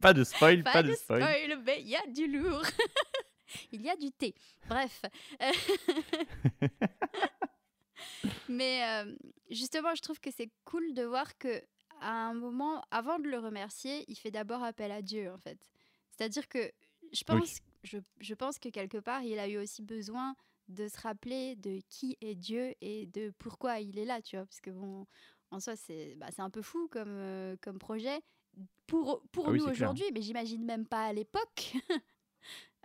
Pas 0.00 0.12
de 0.14 0.24
spoil, 0.24 0.62
Pas, 0.62 0.72
pas, 0.74 0.82
de 0.82 0.90
de 0.90 0.94
spoil. 0.94 1.22
spoil, 1.22 1.62
mais 1.64 1.80
il 1.80 1.88
y 1.88 1.96
a 1.96 2.06
du 2.06 2.28
lourd. 2.30 2.62
il 3.72 3.82
y 3.82 3.90
a 3.90 3.96
du 3.96 4.10
thé. 4.12 4.34
Bref. 4.68 5.02
mais 8.48 8.82
euh, 8.84 9.14
justement, 9.50 9.94
je 9.94 10.02
trouve 10.02 10.20
que 10.20 10.30
c'est 10.30 10.50
cool 10.64 10.94
de 10.94 11.02
voir 11.02 11.36
que 11.38 11.62
à 12.00 12.10
un 12.28 12.34
moment, 12.34 12.82
avant 12.90 13.18
de 13.18 13.28
le 13.28 13.38
remercier, 13.38 14.04
il 14.08 14.16
fait 14.16 14.30
d'abord 14.30 14.62
appel 14.62 14.90
à 14.92 15.02
Dieu, 15.02 15.32
en 15.32 15.38
fait. 15.38 15.58
C'est-à-dire 16.10 16.48
que 16.48 16.70
je 17.12 17.24
Oui. 17.30 17.40
pense, 17.40 17.58
je, 17.84 17.98
je 18.20 18.34
pense 18.34 18.58
que 18.58 18.68
quelque 18.68 18.98
part, 18.98 19.22
il 19.22 19.38
a 19.38 19.48
eu 19.48 19.58
aussi 19.58 19.82
besoin 19.82 20.34
de 20.68 20.88
se 20.88 21.00
rappeler 21.00 21.56
de 21.56 21.80
qui 21.88 22.16
est 22.20 22.34
Dieu 22.34 22.74
et 22.80 23.06
de 23.06 23.32
pourquoi 23.38 23.80
il 23.80 23.98
est 23.98 24.04
là, 24.04 24.20
tu 24.22 24.36
vois. 24.36 24.44
Parce 24.46 24.60
que 24.60 24.70
bon, 24.70 25.06
en 25.50 25.60
soi, 25.60 25.76
c'est 25.76 26.14
bah, 26.16 26.28
un 26.38 26.50
peu 26.50 26.62
fou 26.62 26.88
comme, 26.88 27.08
euh, 27.08 27.56
comme 27.60 27.78
projet 27.78 28.20
pour, 28.86 29.22
pour 29.32 29.46
Ah 29.46 29.50
oui, 29.50 29.58
nous 29.58 29.66
aujourd'hui, 29.70 30.04
mais 30.12 30.22
j'imagine 30.22 30.64
même 30.64 30.86
pas 30.86 31.06
à 31.06 31.12
l'époque. 31.12 31.74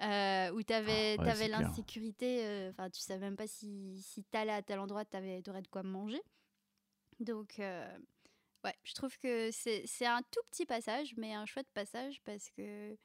euh, 0.02 0.52
où 0.52 0.63
tu 0.63 0.73
avais, 0.73 1.17
Ah, 1.17 1.23
ouais, 1.23 1.47
l'insécurité, 1.47 2.45
euh, 2.45 2.69
enfin 2.71 2.89
tu 2.89 3.02
savais 3.02 3.19
même 3.21 3.36
pas 3.38 3.47
si, 3.47 4.02
si 4.02 4.23
t'allais 4.26 4.52
à 4.54 4.62
tel 4.62 4.80
endroit, 4.80 5.06
tu 5.06 5.17
aurais 5.49 5.62
de 5.62 5.67
quoi 5.67 5.84
manger. 5.84 6.21
Donc, 7.19 7.60
euh, 7.60 7.97
ouais, 8.63 8.76
je 8.84 8.93
trouve 8.93 9.17
que 9.17 9.52
c'est 9.52 9.84
c'est 9.86 10.06
un 10.06 10.21
tout 10.21 10.41
petit 10.52 10.65
passage, 10.65 11.13
mais 11.17 11.34
un 11.34 11.45
chouette 11.45 11.69
passage 11.73 12.21
parce 12.23 12.49
que, 12.52 12.97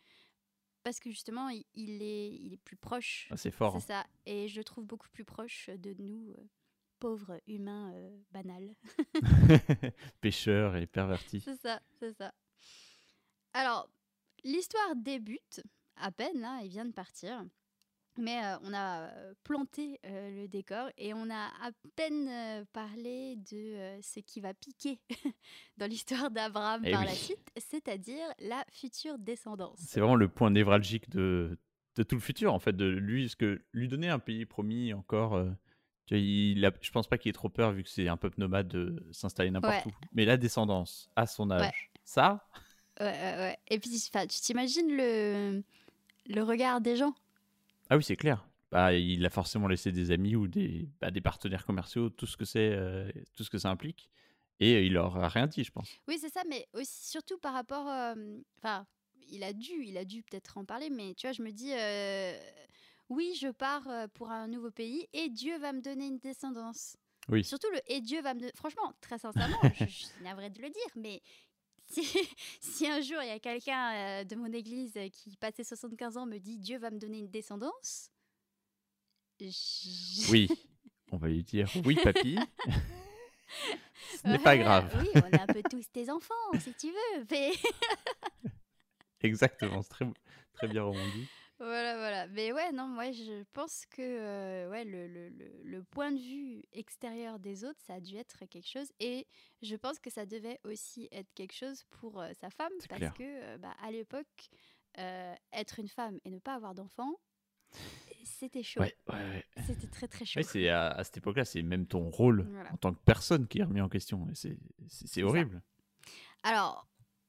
parce 0.82 1.00
que 1.00 1.10
justement, 1.10 1.48
il, 1.48 1.64
il 1.74 2.02
est, 2.02 2.30
il 2.30 2.52
est 2.54 2.62
plus 2.64 2.76
proche. 2.76 3.28
Ah, 3.30 3.36
c'est 3.36 3.50
fort. 3.50 3.80
C'est 3.80 3.86
ça. 3.86 4.06
Et 4.26 4.48
je 4.48 4.58
le 4.58 4.64
trouve 4.64 4.84
beaucoup 4.84 5.08
plus 5.10 5.24
proche 5.24 5.70
de 5.70 5.94
nous, 5.98 6.30
euh, 6.30 6.48
pauvres 6.98 7.40
humains 7.46 7.92
euh, 7.94 8.18
banals. 8.30 8.74
hein. 9.22 9.90
Pêcheur 10.20 10.76
et 10.76 10.86
perverti. 10.86 11.40
c'est 11.40 11.60
ça, 11.60 11.80
c'est 11.98 12.12
ça. 12.12 12.32
Alors, 13.52 13.88
l'histoire 14.44 14.94
débute 14.96 15.62
à 15.96 16.10
peine, 16.12 16.40
là, 16.40 16.60
il 16.62 16.68
vient 16.68 16.84
de 16.84 16.92
partir. 16.92 17.44
Mais 18.20 18.44
euh, 18.44 18.56
on 18.64 18.74
a 18.74 19.02
euh, 19.02 19.32
planté 19.44 20.00
euh, 20.04 20.42
le 20.42 20.48
décor 20.48 20.90
et 20.98 21.14
on 21.14 21.30
a 21.30 21.46
à 21.62 21.70
peine 21.94 22.28
euh, 22.28 22.64
parlé 22.72 23.36
de 23.50 24.00
ce 24.02 24.18
qui 24.20 24.40
va 24.40 24.52
piquer 24.54 24.98
dans 25.76 25.86
l'histoire 25.88 26.28
d'Abraham 26.30 26.82
Eh 26.84 26.90
par 26.90 27.00
oui. 27.02 27.06
la 27.06 27.12
suite, 27.12 27.48
c'est-à-dire 27.56 28.26
la 28.40 28.64
future 28.72 29.18
descendance. 29.18 29.78
C'est 29.78 30.00
vraiment 30.00 30.16
le 30.16 30.28
point 30.28 30.50
névralgique 30.50 31.08
de, 31.10 31.56
de 31.94 32.02
tout 32.02 32.16
le 32.16 32.20
futur, 32.20 32.52
en 32.52 32.58
fait, 32.58 32.72
de 32.76 32.86
lui, 32.86 33.24
parce 33.26 33.36
que 33.36 33.62
lui 33.72 33.86
donner 33.86 34.08
un 34.08 34.18
pays 34.18 34.44
promis 34.46 34.92
encore, 34.92 35.40
tu 36.06 36.14
vois, 36.14 36.18
il 36.20 36.64
a, 36.66 36.72
je 36.80 36.90
pense 36.90 37.06
pas 37.06 37.18
qu'il 37.18 37.30
ait 37.30 37.32
trop 37.32 37.48
peur 37.50 37.70
vu 37.70 37.84
que 37.84 37.88
c'est 37.88 38.08
un 38.08 38.16
peuple 38.16 38.40
nomade 38.40 38.66
de 38.66 39.06
s'installer 39.12 39.50
n'importe 39.52 39.86
Ouais. 39.86 39.92
où. 39.92 40.06
Mais 40.12 40.24
la 40.24 40.36
descendance, 40.36 41.08
à 41.14 41.26
son 41.26 41.50
âge, 41.52 41.62
Ouais. 41.62 42.00
ça, 42.04 42.44
Ouais. 43.00 43.56
Et 43.68 43.78
puis, 43.78 43.90
tu 43.90 44.40
t'imagines 44.40 44.88
le, 44.96 45.62
le 46.26 46.42
regard 46.42 46.80
des 46.80 46.96
gens 46.96 47.14
ah 47.90 47.96
oui, 47.96 48.02
c'est 48.02 48.16
clair. 48.16 48.46
Bah, 48.70 48.92
il 48.92 49.24
a 49.24 49.30
forcément 49.30 49.66
laissé 49.66 49.92
des 49.92 50.10
amis 50.10 50.36
ou 50.36 50.46
des, 50.46 50.88
bah, 51.00 51.10
des 51.10 51.20
partenaires 51.22 51.64
commerciaux, 51.64 52.10
tout 52.10 52.26
ce 52.26 52.36
que 52.36 52.44
c'est, 52.44 52.70
euh, 52.72 53.10
tout 53.34 53.42
ce 53.44 53.50
que 53.50 53.58
ça 53.58 53.70
implique. 53.70 54.10
Et 54.60 54.74
euh, 54.74 54.82
il 54.82 54.92
leur 54.92 55.16
a 55.16 55.28
rien 55.28 55.46
dit, 55.46 55.64
je 55.64 55.70
pense. 55.72 55.88
Oui, 56.06 56.18
c'est 56.20 56.28
ça, 56.28 56.42
mais 56.48 56.66
aussi 56.74 57.08
surtout 57.08 57.38
par 57.38 57.54
rapport. 57.54 57.88
euh, 57.88 58.14
Enfin, 58.58 58.86
il 59.30 59.42
a 59.42 59.52
dû, 59.52 59.84
il 59.84 59.96
a 59.96 60.04
dû 60.04 60.22
peut-être 60.22 60.58
en 60.58 60.64
parler, 60.64 60.90
mais 60.90 61.14
tu 61.14 61.26
vois, 61.26 61.32
je 61.32 61.42
me 61.42 61.50
dis, 61.50 61.72
euh, 61.72 62.38
oui, 63.08 63.34
je 63.40 63.48
pars 63.48 63.88
pour 64.14 64.30
un 64.30 64.48
nouveau 64.48 64.70
pays 64.70 65.06
et 65.14 65.28
Dieu 65.30 65.56
va 65.58 65.72
me 65.72 65.80
donner 65.80 66.06
une 66.08 66.18
descendance. 66.18 66.96
Oui. 67.30 67.44
Surtout 67.44 67.68
le 67.72 67.78
et 67.86 68.00
Dieu 68.00 68.20
va 68.22 68.34
me. 68.34 68.50
Franchement, 68.54 68.92
très 69.00 69.18
sincèrement, 69.18 69.58
je, 69.78 69.84
je 69.84 69.90
suis 69.90 70.08
navrée 70.22 70.50
de 70.50 70.60
le 70.60 70.68
dire, 70.68 70.92
mais 70.96 71.22
si, 71.88 72.02
si 72.60 72.86
un 72.86 73.00
jour 73.00 73.18
il 73.22 73.28
y 73.28 73.32
a 73.32 73.38
quelqu'un 73.38 73.92
euh, 73.94 74.24
de 74.24 74.36
mon 74.36 74.52
église 74.52 74.96
euh, 74.96 75.08
qui, 75.08 75.36
passé 75.36 75.64
75 75.64 76.16
ans, 76.16 76.26
me 76.26 76.38
dit 76.38 76.58
Dieu 76.58 76.78
va 76.78 76.90
me 76.90 76.98
donner 76.98 77.18
une 77.18 77.30
descendance? 77.30 78.10
je- 79.40 80.30
Oui, 80.30 80.48
on 81.12 81.16
va 81.16 81.28
lui 81.28 81.42
dire 81.44 81.70
oui, 81.84 81.96
papy. 82.02 82.38
Ce 84.22 84.26
n'est 84.26 84.32
Ouais, 84.38 84.42
pas 84.42 84.56
grave. 84.56 84.90
Oui, 85.00 85.08
on 85.14 85.26
est 85.26 85.38
un 85.40 85.46
peu 85.46 85.62
tous 85.62 85.84
tes 85.92 86.10
enfants, 86.10 86.34
si 86.60 86.74
tu 86.74 86.88
veux. 86.88 87.26
Mais... 87.30 87.52
Exactement, 89.20 89.82
c'est 89.82 89.88
très, 89.90 90.06
très 90.54 90.68
bien 90.68 90.82
rebondi. 90.84 91.26
Voilà, 91.58 91.96
voilà. 91.96 92.26
Mais 92.28 92.52
ouais, 92.52 92.70
non, 92.72 92.86
moi, 92.86 93.10
je 93.10 93.42
pense 93.52 93.84
que 93.86 94.00
euh, 94.02 94.70
ouais, 94.70 94.84
le, 94.84 95.08
le- 95.08 95.28
le- 95.30 95.60
le 95.64 95.82
point 95.82 96.12
de 96.12 96.18
vue 96.18 96.62
extérieur 96.72 97.38
des 97.40 97.64
autres, 97.64 97.80
ça 97.84 97.94
a 97.94 98.00
dû 98.00 98.16
être 98.16 98.44
quelque 98.46 98.68
chose. 98.68 98.88
Et 99.00 99.26
je 99.62 99.74
pense 99.76 99.98
que 99.98 100.08
ça 100.10 100.24
devait 100.24 100.60
aussi 100.64 101.08
être 101.10 101.32
quelque 101.34 101.54
chose 101.54 101.84
pour 101.90 102.20
euh, 102.20 102.30
sa 102.40 102.50
femme. 102.50 102.72
Parce 102.88 103.00
clair. 103.00 103.14
que, 103.14 103.22
euh, 103.24 103.58
bah, 103.58 103.74
à 103.82 103.90
l'époque, 103.90 104.50
être 105.52 105.78
une 105.78 105.88
femme 105.88 106.18
et 106.24 106.30
ne 106.30 106.38
pas 106.40 106.54
avoir 106.54 106.74
d'enfant, 106.74 107.14
c'était 108.24 108.62
chaud. 108.64 108.80
Ouais, 108.80 108.96
ouais, 109.08 109.14
ouais. 109.14 109.44
C'était 109.66 109.86
très, 109.86 110.08
très 110.08 110.24
chaud. 110.24 110.40
C'est 110.42 110.68
à, 110.68 110.90
à 110.90 111.04
cette 111.04 111.18
époque-là, 111.18 111.44
c'est 111.44 111.62
même 111.62 111.86
ton 111.86 112.10
rôle 112.10 112.46
Voilà. 112.50 112.72
en 112.72 112.76
tant 112.76 112.92
que 112.92 112.98
personne 113.04 113.46
qui 113.46 113.60
est 113.60 113.64
remis 113.64 113.80
en 113.80 113.88
question. 113.88 114.26
C'est, 114.34 114.56
ça. 114.88 115.20
horrible. 115.22 115.62
Alors, 116.42 116.86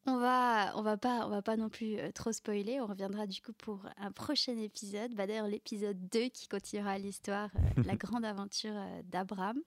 on 0.09 0.17
va, 0.17 0.73
on 0.75 0.81
va 0.81 0.97
pas, 0.97 1.25
on 1.25 1.29
va 1.29 1.41
pas 1.41 1.55
non 1.55 1.69
plus 1.69 1.97
euh, 1.97 2.11
trop 2.11 2.31
spoiler. 2.31 2.79
On 2.81 2.87
reviendra 2.87 3.27
du 3.27 3.41
coup 3.41 3.53
pour 3.53 3.85
un 3.97 4.11
prochain 4.11 4.57
épisode. 4.57 5.13
Bah, 5.15 5.27
D'ailleurs, 5.27 5.47
l'épisode 5.47 5.97
2 6.09 6.29
qui 6.29 6.47
continuera 6.47 6.97
l'histoire, 6.97 7.49
euh, 7.55 7.83
la 7.85 7.95
grande 7.97 8.25
aventure 8.25 8.75
euh, 8.75 9.01
d'Abraham. 9.05 9.59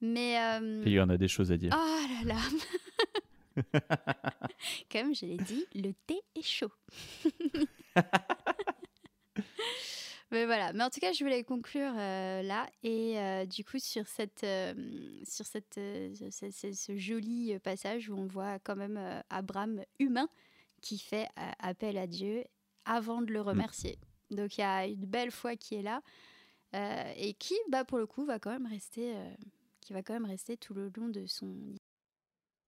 Mais 0.00 0.38
euh, 0.38 0.82
il 0.86 0.92
y 0.92 1.00
en 1.00 1.08
a 1.08 1.16
des 1.16 1.28
choses 1.28 1.50
à 1.50 1.56
dire. 1.56 1.74
oh 1.76 2.24
là 2.24 2.34
là, 2.34 2.40
comme 4.92 5.14
je 5.14 5.26
l'ai 5.26 5.36
dit, 5.36 5.66
le 5.74 5.92
thé 6.06 6.20
est 6.36 6.42
chaud. 6.42 6.70
Mais 10.30 10.44
voilà. 10.44 10.72
Mais 10.74 10.84
en 10.84 10.90
tout 10.90 11.00
cas, 11.00 11.12
je 11.12 11.24
voulais 11.24 11.42
conclure 11.42 11.92
euh, 11.96 12.42
là 12.42 12.66
et 12.82 13.18
euh, 13.18 13.46
du 13.46 13.64
coup 13.64 13.78
sur 13.78 14.06
cette, 14.06 14.44
euh, 14.44 14.74
sur 15.24 15.46
cette, 15.46 15.74
ce, 15.76 16.50
ce- 16.50 16.72
ce 16.72 16.96
joli 16.98 17.58
passage 17.60 18.10
où 18.10 18.14
on 18.14 18.26
voit 18.26 18.58
quand 18.58 18.76
même 18.76 19.22
Abraham 19.30 19.82
humain 19.98 20.28
qui 20.82 20.98
fait 20.98 21.28
appel 21.58 21.96
à 21.96 22.06
Dieu 22.06 22.44
avant 22.84 23.22
de 23.22 23.32
le 23.32 23.40
remercier. 23.40 23.98
Donc 24.30 24.58
il 24.58 24.60
y 24.60 24.64
a 24.64 24.86
une 24.86 25.06
belle 25.06 25.30
foi 25.30 25.56
qui 25.56 25.76
est 25.76 25.82
là 25.82 26.02
et 27.16 27.34
qui, 27.34 27.54
bah 27.70 27.84
pour 27.84 27.98
le 27.98 28.06
coup, 28.06 28.24
va 28.26 28.38
quand 28.38 28.50
même 28.50 28.66
rester, 28.66 29.14
qui 29.80 29.92
va 29.94 30.02
quand 30.02 30.12
même 30.12 30.26
rester 30.26 30.56
tout 30.58 30.74
le 30.74 30.90
long 30.94 31.08
de 31.08 31.26
son. 31.26 31.56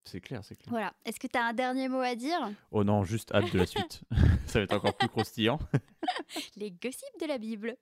C'est 0.05 0.21
clair, 0.21 0.41
c'est 0.43 0.57
clair. 0.57 0.71
Voilà. 0.71 0.93
Est-ce 1.05 1.21
que 1.21 1.27
tu 1.27 1.39
as 1.39 1.45
un 1.45 1.53
dernier 1.53 1.89
mot 1.89 2.01
à 2.01 2.15
dire? 2.15 2.51
Oh 2.71 2.85
non, 2.85 3.05
juste 3.05 3.33
hâte 3.33 3.53
de 3.53 3.59
la 3.59 3.67
suite. 3.67 4.03
Ça 4.47 4.59
va 4.59 4.65
être 4.65 4.75
encore 4.75 4.97
plus 4.97 5.09
croustillant. 5.09 5.59
Les 6.57 6.71
gossips 6.71 7.21
de 7.21 7.27
la 7.27 7.39
Bible. 7.39 7.77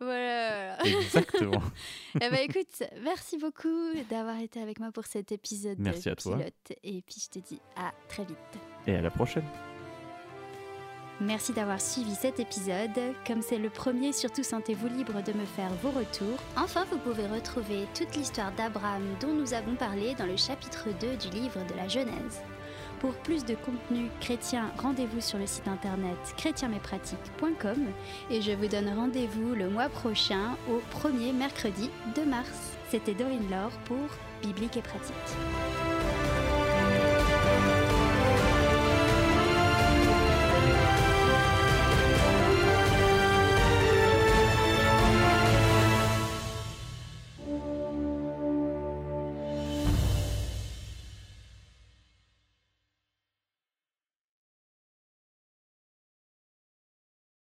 Voilà. 0.00 0.82
Exactement. 0.84 1.62
Eh 2.20 2.30
ben, 2.30 2.40
écoute, 2.48 2.82
merci 3.02 3.38
beaucoup 3.38 3.92
d'avoir 4.10 4.38
été 4.40 4.60
avec 4.60 4.80
moi 4.80 4.90
pour 4.90 5.04
cet 5.04 5.30
épisode 5.30 5.78
Merci 5.78 6.08
à 6.08 6.16
toi. 6.16 6.38
Et 6.82 7.02
puis 7.02 7.16
je 7.22 7.28
te 7.28 7.38
dis 7.38 7.60
à 7.76 7.92
très 8.08 8.24
vite. 8.24 8.36
Et 8.86 8.96
à 8.96 9.02
la 9.02 9.10
prochaine. 9.10 9.44
Merci 11.20 11.52
d'avoir 11.52 11.80
suivi 11.80 12.14
cet 12.14 12.38
épisode. 12.38 12.90
Comme 13.26 13.42
c'est 13.42 13.58
le 13.58 13.70
premier, 13.70 14.12
surtout 14.12 14.44
sentez-vous 14.44 14.86
libre 14.86 15.20
de 15.22 15.32
me 15.32 15.44
faire 15.44 15.72
vos 15.82 15.90
retours. 15.90 16.38
Enfin, 16.56 16.84
vous 16.90 16.98
pouvez 16.98 17.26
retrouver 17.26 17.86
toute 17.92 18.14
l'histoire 18.14 18.52
d'Abraham 18.52 19.02
dont 19.20 19.32
nous 19.32 19.52
avons 19.52 19.74
parlé 19.74 20.14
dans 20.14 20.26
le 20.26 20.36
chapitre 20.36 20.86
2 21.00 21.16
du 21.16 21.36
livre 21.36 21.58
de 21.68 21.74
la 21.74 21.88
Genèse. 21.88 22.40
Pour 23.00 23.14
plus 23.14 23.44
de 23.44 23.54
contenu 23.54 24.08
chrétien, 24.20 24.70
rendez-vous 24.78 25.20
sur 25.20 25.38
le 25.38 25.46
site 25.46 25.68
internet 25.68 26.18
chrétienmespratiques.com 26.36 27.86
et 28.30 28.40
je 28.40 28.52
vous 28.52 28.66
donne 28.66 28.88
rendez-vous 28.88 29.54
le 29.54 29.68
mois 29.68 29.88
prochain 29.88 30.56
au 30.68 30.80
premier 30.90 31.32
mercredi 31.32 31.90
de 32.16 32.22
mars. 32.22 32.76
C'était 32.90 33.14
Dorine 33.14 33.50
Laure 33.50 33.76
pour 33.86 34.08
Biblique 34.42 34.76
et 34.76 34.82
pratique. 34.82 35.97